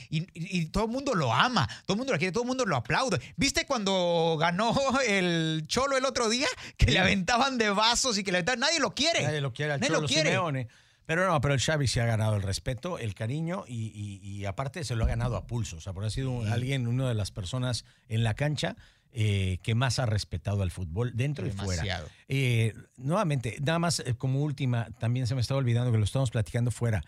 Y, 0.09 0.67
todo 0.67 0.85
el 0.85 0.91
mundo 0.91 1.15
lo 1.15 1.33
ama, 1.35 1.69
todo 1.85 1.95
el 1.95 1.99
mundo 1.99 2.15
lo 2.15 2.19
quiere, 2.19 2.33
todo 2.33 2.45
el 2.45 2.49
mundo 2.49 2.65
lo 2.65 2.77
aplaude. 2.77 3.21
¿Viste 3.37 3.67
cuando 3.67 4.37
ganó 4.41 4.75
el 5.07 5.65
Cholo 5.67 5.97
el 5.97 6.07
otro 6.07 6.31
día? 6.31 6.49
Que 6.79 6.87
le 6.87 6.99
aventaban 6.99 7.59
de 7.59 7.69
vasos 7.69 8.17
y 8.17 8.25
que 8.25 8.33
le 8.33 8.39
aventaban. 8.39 8.61
Nadie 8.61 8.81
lo 8.81 8.95
quiere. 8.95 9.25
Nadie 9.25 9.41
lo 9.41 9.53
quiere 9.53 9.73
al 9.73 9.81
Cholo 9.81 10.01
lo 10.01 10.07
quiere. 10.07 10.31
Simeone. 10.31 10.69
Pero 11.09 11.27
no, 11.27 11.41
pero 11.41 11.55
el 11.55 11.61
Xavi 11.61 11.87
se 11.87 12.03
ha 12.03 12.05
ganado 12.05 12.37
el 12.37 12.43
respeto, 12.43 12.99
el 12.99 13.15
cariño 13.15 13.65
y, 13.67 14.45
aparte 14.45 14.85
se 14.85 14.95
lo 14.95 15.05
ha 15.05 15.09
ganado 15.09 15.37
a 15.37 15.47
pulso. 15.47 15.79
O 15.79 15.81
sea, 15.81 15.95
por 15.95 16.05
ha 16.05 16.11
sido 16.11 16.43
alguien, 16.43 16.87
una 16.87 17.09
de 17.09 17.15
las 17.15 17.31
personas 17.31 17.87
en 18.11 18.25
la 18.25 18.35
cancha 18.35 18.77
eh, 19.11 19.57
que 19.63 19.75
más 19.75 19.99
ha 20.01 20.05
respetado 20.05 20.61
al 20.61 20.71
fútbol 20.71 21.13
dentro 21.17 21.47
y 21.47 21.51
fuera. 21.51 22.05
Eh, 22.29 22.75
nuevamente, 22.99 23.57
nada 23.61 23.79
más 23.79 24.01
eh, 24.01 24.17
como 24.19 24.43
última, 24.43 24.91
también 24.99 25.27
se 25.27 25.35
me 25.35 25.41
estaba 25.41 25.57
olvidando 25.57 25.91
que 25.93 25.97
lo 25.97 26.05
estamos 26.05 26.31
platicando 26.31 26.71
fuera. 26.71 27.03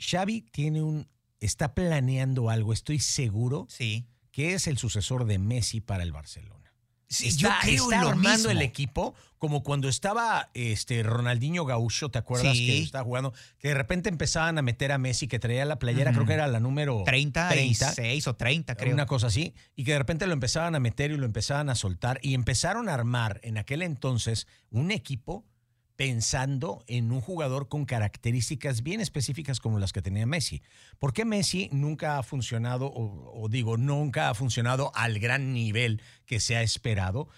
Xavi 0.00 0.40
tiene 0.50 0.82
un, 0.82 1.06
está 1.38 1.76
planeando 1.76 2.50
algo, 2.50 2.72
estoy 2.72 2.98
seguro, 2.98 3.68
sí. 3.70 4.08
que 4.32 4.54
es 4.54 4.66
el 4.66 4.76
sucesor 4.76 5.24
de 5.24 5.38
Messi 5.38 5.80
para 5.80 6.02
el 6.02 6.10
Barcelona 6.10 6.57
está, 7.08 7.30
yo 7.30 7.48
creo 7.60 7.84
está 7.84 8.00
armando 8.00 8.50
el 8.50 8.62
equipo 8.62 9.14
como 9.38 9.62
cuando 9.62 9.88
estaba 9.88 10.50
este 10.54 11.02
Ronaldinho 11.02 11.64
Gaucho, 11.64 12.10
¿te 12.10 12.18
acuerdas 12.18 12.52
que 12.54 12.78
estaba 12.78 13.04
jugando? 13.04 13.32
Que 13.58 13.68
de 13.68 13.74
repente 13.74 14.08
empezaban 14.08 14.58
a 14.58 14.62
meter 14.62 14.92
a 14.92 14.98
Messi 14.98 15.28
que 15.28 15.38
traía 15.38 15.64
la 15.64 15.78
playera, 15.78 16.12
creo 16.12 16.26
que 16.26 16.32
era 16.34 16.48
la 16.48 16.60
número 16.60 17.02
36 17.04 18.26
o 18.26 18.34
30, 18.34 18.74
creo. 18.74 18.94
Una 18.94 19.06
cosa 19.06 19.28
así, 19.28 19.54
y 19.76 19.84
que 19.84 19.92
de 19.92 19.98
repente 19.98 20.26
lo 20.26 20.32
empezaban 20.32 20.74
a 20.74 20.80
meter 20.80 21.12
y 21.12 21.16
lo 21.16 21.24
empezaban 21.24 21.70
a 21.70 21.76
soltar. 21.76 22.18
Y 22.22 22.34
empezaron 22.34 22.88
a 22.88 22.94
armar 22.94 23.40
en 23.44 23.58
aquel 23.58 23.82
entonces 23.82 24.48
un 24.70 24.90
equipo 24.90 25.44
pensando 25.98 26.84
en 26.86 27.10
un 27.10 27.20
jugador 27.20 27.68
con 27.68 27.84
características 27.84 28.84
bien 28.84 29.00
específicas 29.00 29.58
como 29.58 29.80
las 29.80 29.92
que 29.92 30.00
tenía 30.00 30.26
Messi. 30.26 30.62
¿Por 31.00 31.12
qué 31.12 31.24
Messi 31.24 31.68
nunca 31.72 32.18
ha 32.18 32.22
funcionado, 32.22 32.88
o, 32.94 33.48
digo, 33.50 33.76
nunca 33.76 34.30
ha 34.30 34.34
funcionado 34.34 34.92
al 34.94 35.18
gran 35.18 35.52
nivel 35.52 36.00
que 36.24 36.38
se 36.40 36.56
ha 36.56 36.62
esperado? 36.62 37.28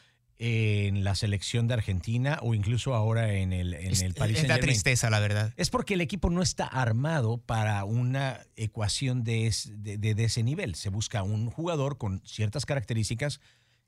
en 0.42 1.04
la 1.04 1.14
selección 1.16 1.68
de 1.68 1.74
Argentina 1.74 2.38
o 2.40 2.54
incluso 2.54 2.94
ahora 2.94 3.34
en 3.34 3.52
el, 3.52 3.74
en 3.74 3.94
el 3.94 4.14
Paris 4.14 4.38
Es 4.38 4.48
la 4.48 4.58
tristeza, 4.58 5.10
la 5.10 5.20
verdad. 5.20 5.52
Es 5.58 5.68
porque 5.68 5.92
el 5.92 6.00
equipo 6.00 6.30
no 6.30 6.40
está 6.40 6.64
armado 6.64 7.36
para 7.36 7.84
una 7.84 8.40
ecuación 8.56 9.22
de, 9.22 9.54
de, 9.68 9.98
de, 9.98 10.24
ese 10.24 10.42
nivel. 10.42 10.76
Se 10.76 10.88
busca 10.88 11.22
un 11.22 11.50
jugador 11.50 11.98
con 11.98 12.22
ciertas 12.24 12.64
características 12.64 13.42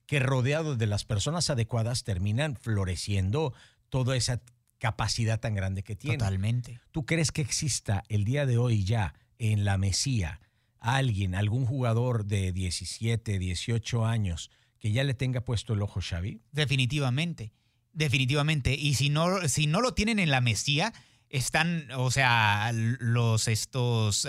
que 0.05 0.21
rodeado 0.21 0.77
de 0.77 0.87
las 0.87 1.07
personas 1.07 1.49
adecuadas 1.49 2.05
terminan 2.05 2.57
floreciendo 2.57 3.55
toda 3.89 4.15
esa 4.15 4.43
capacidad 4.83 5.39
tan 5.39 5.55
grande 5.55 5.85
que 5.85 5.95
tiene. 5.95 6.19
Totalmente. 6.19 6.81
¿Tú 6.91 7.07
crees 7.07 7.31
que 7.31 7.41
exista 7.41 8.03
el 8.09 8.25
día 8.25 8.47
de 8.47 8.59
hoy 8.59 8.83
ya 8.83 9.15
en 9.39 9.65
la 9.65 9.79
Mesía 9.79 10.41
alguien, 10.81 11.37
algún 11.37 11.67
jugador 11.67 12.25
de 12.25 12.51
17, 12.51 13.39
18 13.39 14.05
años 14.05 14.51
que 14.81 14.91
ya 14.91 15.05
le 15.05 15.15
tenga 15.15 15.43
puesto 15.43 15.75
el 15.75 15.83
ojo 15.83 16.01
Xavi? 16.01 16.41
Definitivamente, 16.51 17.53
definitivamente. 17.93 18.75
Y 18.75 18.95
si 18.95 19.09
no, 19.09 19.47
si 19.47 19.69
no 19.69 19.81
lo 19.81 19.95
tienen 19.95 20.19
en 20.19 20.33
la 20.33 20.41
Mesía, 20.41 20.93
están, 21.29 21.87
o 21.97 22.11
sea, 22.11 22.73
los 22.73 23.47
estos... 23.47 24.27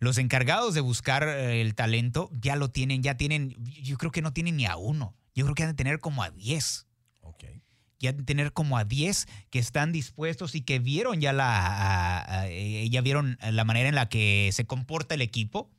los 0.00 0.18
encargados 0.18 0.74
de 0.74 0.80
buscar 0.80 1.22
el 1.28 1.76
talento 1.76 2.30
ya 2.32 2.56
lo 2.56 2.72
tienen, 2.72 3.00
ya 3.00 3.16
tienen, 3.16 3.54
yo 3.64 3.96
creo 3.96 4.10
que 4.10 4.22
no 4.22 4.32
tienen 4.32 4.56
ni 4.56 4.66
a 4.66 4.74
uno, 4.74 5.14
yo 5.36 5.44
creo 5.44 5.54
que 5.54 5.62
han 5.62 5.70
de 5.70 5.74
tener 5.74 6.00
como 6.00 6.24
a 6.24 6.30
10 6.30 6.86
ya 7.98 8.12
tener 8.14 8.52
como 8.52 8.78
a 8.78 8.84
10 8.84 9.26
que 9.50 9.58
están 9.58 9.92
dispuestos 9.92 10.54
y 10.54 10.60
que 10.60 10.78
vieron 10.78 11.20
ya 11.20 11.32
la, 11.32 12.46
eh, 12.48 12.88
ya 12.90 13.00
vieron 13.00 13.38
la 13.40 13.64
manera 13.64 13.88
en 13.88 13.94
la 13.94 14.08
que 14.08 14.50
se 14.52 14.66
comporta 14.66 15.14
el 15.14 15.22
equipo 15.22 15.70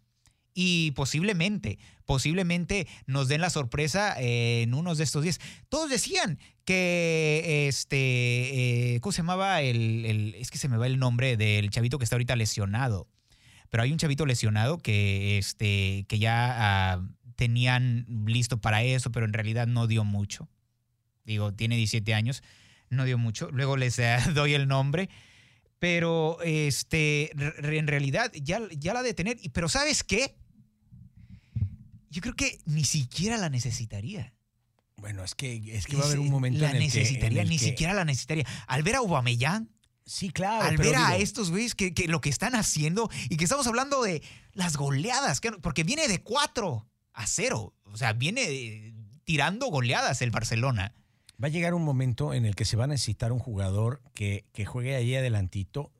y 0.59 0.89
posiblemente, 0.91 1.77
posiblemente 2.05 2.87
nos 3.05 3.27
den 3.27 3.41
la 3.41 3.51
sorpresa 3.51 4.15
en 4.17 4.73
unos 4.73 4.97
de 4.97 5.03
estos 5.03 5.21
días. 5.21 5.39
Todos 5.69 5.87
decían 5.87 6.39
que 6.65 7.67
este, 7.67 8.95
eh, 8.95 8.99
¿cómo 9.01 9.11
se 9.11 9.17
llamaba? 9.17 9.61
El, 9.61 10.33
es 10.35 10.49
que 10.49 10.57
se 10.57 10.67
me 10.67 10.77
va 10.77 10.87
el 10.87 10.97
nombre 10.97 11.37
del 11.37 11.69
chavito 11.69 11.99
que 11.99 12.05
está 12.05 12.15
ahorita 12.15 12.35
lesionado. 12.35 13.07
Pero 13.69 13.83
hay 13.83 13.91
un 13.91 13.99
chavito 13.99 14.25
lesionado 14.25 14.79
que, 14.79 15.37
este, 15.37 16.05
que 16.07 16.17
ya 16.17 16.55
ah, 16.93 17.07
tenían 17.35 18.07
listo 18.25 18.59
para 18.59 18.81
eso, 18.81 19.11
pero 19.11 19.27
en 19.27 19.33
realidad 19.33 19.67
no 19.67 19.85
dio 19.85 20.05
mucho 20.05 20.49
digo, 21.27 21.53
tiene 21.53 21.75
17 21.75 22.13
años, 22.13 22.41
no 22.89 23.05
dio 23.05 23.17
mucho, 23.17 23.51
luego 23.51 23.77
les 23.77 23.99
eh, 23.99 24.17
doy 24.33 24.53
el 24.53 24.67
nombre, 24.67 25.09
pero 25.77 26.39
este, 26.43 27.31
en 27.33 27.87
realidad 27.87 28.31
ya, 28.33 28.61
ya 28.71 28.93
la 28.93 29.03
de 29.03 29.13
tener, 29.13 29.37
pero 29.53 29.69
¿sabes 29.69 30.03
qué? 30.03 30.35
Yo 32.09 32.21
creo 32.21 32.35
que 32.35 32.59
ni 32.65 32.85
siquiera 32.85 33.37
la 33.37 33.49
necesitaría. 33.49 34.33
Bueno, 34.95 35.23
es 35.23 35.35
que, 35.35 35.61
es 35.75 35.85
que 35.85 35.95
va 35.95 36.03
a 36.03 36.07
haber 36.07 36.17
un 36.17 36.31
momento 36.31 36.61
la 36.61 36.71
en 36.71 36.77
el 36.77 36.83
necesitaría, 36.83 37.43
que, 37.43 37.49
ni 37.49 37.59
siquiera 37.59 37.93
la 37.93 38.05
necesitaría. 38.05 38.45
Al 38.65 38.81
ver 38.81 38.95
a 38.95 38.99
Aubameyang, 38.99 39.69
Sí, 40.07 40.29
claro. 40.29 40.63
Al 40.63 40.77
ver 40.77 40.95
a 40.95 41.17
estos 41.17 41.51
güeyes 41.51 41.75
que, 41.75 41.93
que, 41.93 42.07
lo 42.07 42.21
que 42.21 42.29
están 42.29 42.55
haciendo 42.55 43.09
y 43.29 43.35
que 43.35 43.43
estamos 43.43 43.67
hablando 43.67 44.01
de 44.01 44.23
las 44.53 44.77
goleadas, 44.77 45.41
porque 45.61 45.83
viene 45.83 46.07
de 46.07 46.23
4 46.23 46.87
a 47.11 47.27
0. 47.27 47.75
O 47.83 47.97
sea, 47.97 48.13
viene 48.13 48.93
tirando 49.25 49.67
goleadas 49.67 50.21
el 50.21 50.31
Barcelona. 50.31 50.93
Va 51.41 51.47
a 51.47 51.51
llegar 51.51 51.73
un 51.73 51.83
momento 51.83 52.33
en 52.33 52.45
el 52.45 52.55
que 52.55 52.65
se 52.65 52.77
va 52.77 52.85
a 52.85 52.87
necesitar 52.87 53.31
un 53.31 53.39
jugador 53.39 54.01
que, 54.13 54.45
que 54.53 54.65
juegue 54.65 54.95
ahí 54.95 55.15
adelantito. 55.15 55.91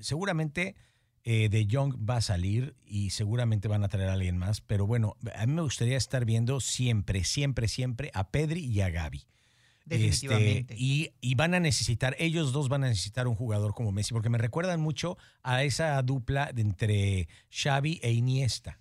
Seguramente 0.00 0.76
eh, 1.24 1.48
De 1.48 1.66
Jong 1.70 1.96
va 2.08 2.16
a 2.16 2.20
salir 2.20 2.76
y 2.84 3.10
seguramente 3.10 3.66
van 3.66 3.82
a 3.82 3.88
traer 3.88 4.10
a 4.10 4.12
alguien 4.12 4.36
más. 4.36 4.60
Pero 4.60 4.86
bueno, 4.86 5.16
a 5.34 5.46
mí 5.46 5.52
me 5.52 5.62
gustaría 5.62 5.96
estar 5.96 6.24
viendo 6.24 6.60
siempre, 6.60 7.24
siempre, 7.24 7.66
siempre 7.66 8.10
a 8.14 8.28
Pedri 8.28 8.64
y 8.64 8.82
a 8.82 8.90
Gaby. 8.90 9.26
Definitivamente. 9.86 10.74
Este, 10.74 10.76
y, 10.76 11.10
y, 11.20 11.34
van 11.34 11.54
a 11.54 11.60
necesitar, 11.60 12.16
ellos 12.18 12.52
dos 12.52 12.68
van 12.68 12.84
a 12.84 12.88
necesitar 12.88 13.28
un 13.28 13.34
jugador 13.34 13.74
como 13.74 13.92
Messi, 13.92 14.14
porque 14.14 14.30
me 14.30 14.38
recuerdan 14.38 14.80
mucho 14.80 15.18
a 15.42 15.62
esa 15.62 16.00
dupla 16.02 16.52
de 16.52 16.62
entre 16.62 17.28
Xavi 17.50 18.00
e 18.02 18.12
Iniesta. 18.12 18.78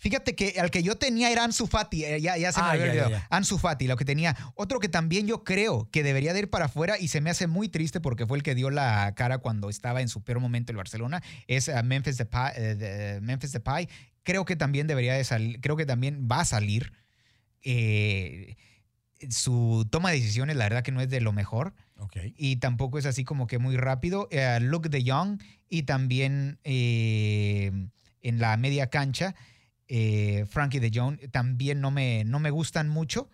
Fíjate 0.00 0.34
que 0.34 0.58
al 0.58 0.70
que 0.70 0.82
yo 0.82 0.96
tenía 0.96 1.30
era 1.30 1.44
Ansu 1.44 1.66
Fati, 1.66 2.06
eh, 2.06 2.22
ya, 2.22 2.34
se 2.52 2.60
me 2.62 2.66
ah, 2.66 2.70
había 2.70 2.84
olvidado. 2.84 3.22
Ansu 3.28 3.58
Fati, 3.58 3.86
lo 3.86 3.96
que 3.96 4.06
tenía. 4.06 4.34
Otro 4.54 4.80
que 4.80 4.88
también 4.88 5.26
yo 5.26 5.44
creo 5.44 5.90
que 5.90 6.02
debería 6.02 6.32
de 6.32 6.38
ir 6.38 6.48
para 6.48 6.64
afuera 6.64 6.98
y 6.98 7.08
se 7.08 7.20
me 7.20 7.28
hace 7.28 7.46
muy 7.46 7.68
triste 7.68 8.00
porque 8.00 8.26
fue 8.26 8.38
el 8.38 8.42
que 8.42 8.54
dio 8.54 8.70
la 8.70 9.12
cara 9.14 9.38
cuando 9.38 9.68
estaba 9.68 10.00
en 10.00 10.08
su 10.08 10.22
peor 10.22 10.40
momento 10.40 10.72
el 10.72 10.78
Barcelona, 10.78 11.22
es 11.48 11.68
uh, 11.68 11.84
Memphis 11.84 12.16
Depay, 12.16 13.20
Memphis 13.20 13.52
Depay. 13.52 13.90
Creo 14.22 14.46
que 14.46 14.56
también 14.56 14.86
debería 14.86 15.12
de 15.12 15.22
salir, 15.22 15.60
creo 15.60 15.76
que 15.76 15.84
también 15.84 16.26
va 16.30 16.40
a 16.40 16.44
salir. 16.46 16.94
Eh, 17.62 18.56
su 19.28 19.86
toma 19.90 20.12
de 20.12 20.16
decisiones, 20.16 20.56
la 20.56 20.64
verdad 20.64 20.82
que 20.82 20.92
no 20.92 21.02
es 21.02 21.10
de 21.10 21.20
lo 21.20 21.32
mejor. 21.32 21.74
Y 22.38 22.56
tampoco 22.56 22.98
es 22.98 23.04
así 23.04 23.22
como 23.24 23.46
que 23.46 23.58
muy 23.58 23.76
rápido. 23.76 24.30
Luke 24.60 24.88
de 24.88 25.04
Young 25.04 25.42
y 25.68 25.82
también 25.82 26.58
en 26.64 27.90
la 28.22 28.56
media 28.56 28.86
cancha 28.86 29.34
eh, 29.92 30.46
Frankie 30.48 30.78
de 30.78 30.92
Jong 30.94 31.18
también 31.32 31.80
no 31.80 31.90
me, 31.90 32.22
no 32.24 32.38
me 32.38 32.50
gustan 32.50 32.88
mucho, 32.88 33.28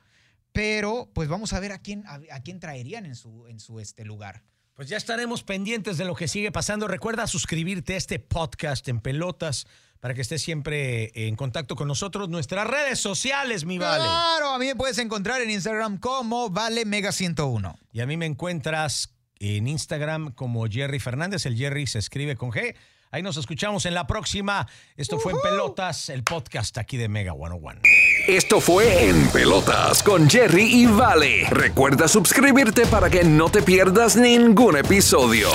pero 0.53 1.11
pues 1.13 1.29
vamos 1.29 1.53
a 1.53 1.61
ver 1.61 1.71
a 1.73 1.83
quién, 1.83 2.05
a, 2.07 2.41
quién 2.41 2.61
traerían 2.61 3.05
en 3.05 3.15
su, 3.15 3.47
en 3.47 3.61
su 3.61 3.79
este 3.79 4.07
lugar. 4.07 4.43
Pues 4.73 4.89
ya 4.89 4.97
estaremos 4.97 5.43
pendientes 5.43 5.99
de 5.99 6.07
lo 6.07 6.15
que 6.15 6.29
sigue 6.29 6.51
pasando. 6.51 6.89
Recuerda 6.89 7.27
suscribirte 7.27 7.93
a 7.93 7.97
este 7.99 8.19
podcast 8.19 8.89
en 8.89 9.01
pelotas 9.01 9.67
para 10.01 10.15
que 10.15 10.23
estés 10.23 10.41
siempre 10.41 11.11
en 11.29 11.37
contacto 11.37 11.77
con 11.77 11.89
nosotros. 11.89 12.31
Nuestras 12.31 12.67
redes 12.67 13.01
sociales, 13.01 13.67
mi 13.67 13.77
Vale. 13.77 14.05
Claro, 14.05 14.55
a 14.55 14.59
mí 14.59 14.65
me 14.65 14.77
puedes 14.77 14.97
encontrar 14.97 15.43
en 15.43 15.51
Instagram 15.51 15.99
como 15.99 16.49
Vale 16.49 16.87
Mega 16.87 17.13
101. 17.13 17.79
Y 17.93 18.01
a 18.01 18.07
mí 18.07 18.17
me 18.17 18.25
encuentras 18.25 19.15
en 19.41 19.69
Instagram 19.69 20.33
como 20.33 20.67
Jerry 20.69 21.01
Fernández. 21.01 21.45
El 21.45 21.57
Jerry 21.57 21.87
se 21.87 21.99
escribe 21.99 22.35
con 22.35 22.51
G. 22.51 22.75
Ahí 23.17 23.23
nos 23.23 23.39
escuchamos 23.39 23.87
en 23.87 23.95
la 23.95 24.07
próxima. 24.07 24.69
Esto 24.95 25.19
fue 25.19 25.33
En 25.33 25.41
Pelotas, 25.41 26.11
el 26.11 26.23
podcast 26.23 26.77
aquí 26.77 26.99
de 26.99 27.09
Mega 27.09 27.33
101. 27.33 27.81
Esto 28.29 28.61
fue 28.61 29.09
En 29.09 29.29
Pelotas 29.29 30.03
con 30.03 30.29
Jerry 30.29 30.83
y 30.83 30.85
Vale. 30.85 31.47
Recuerda 31.49 32.09
suscribirte 32.09 32.85
para 32.85 33.09
que 33.09 33.25
no 33.25 33.49
te 33.49 33.63
pierdas 33.63 34.17
ningún 34.17 34.77
episodio. 34.77 35.49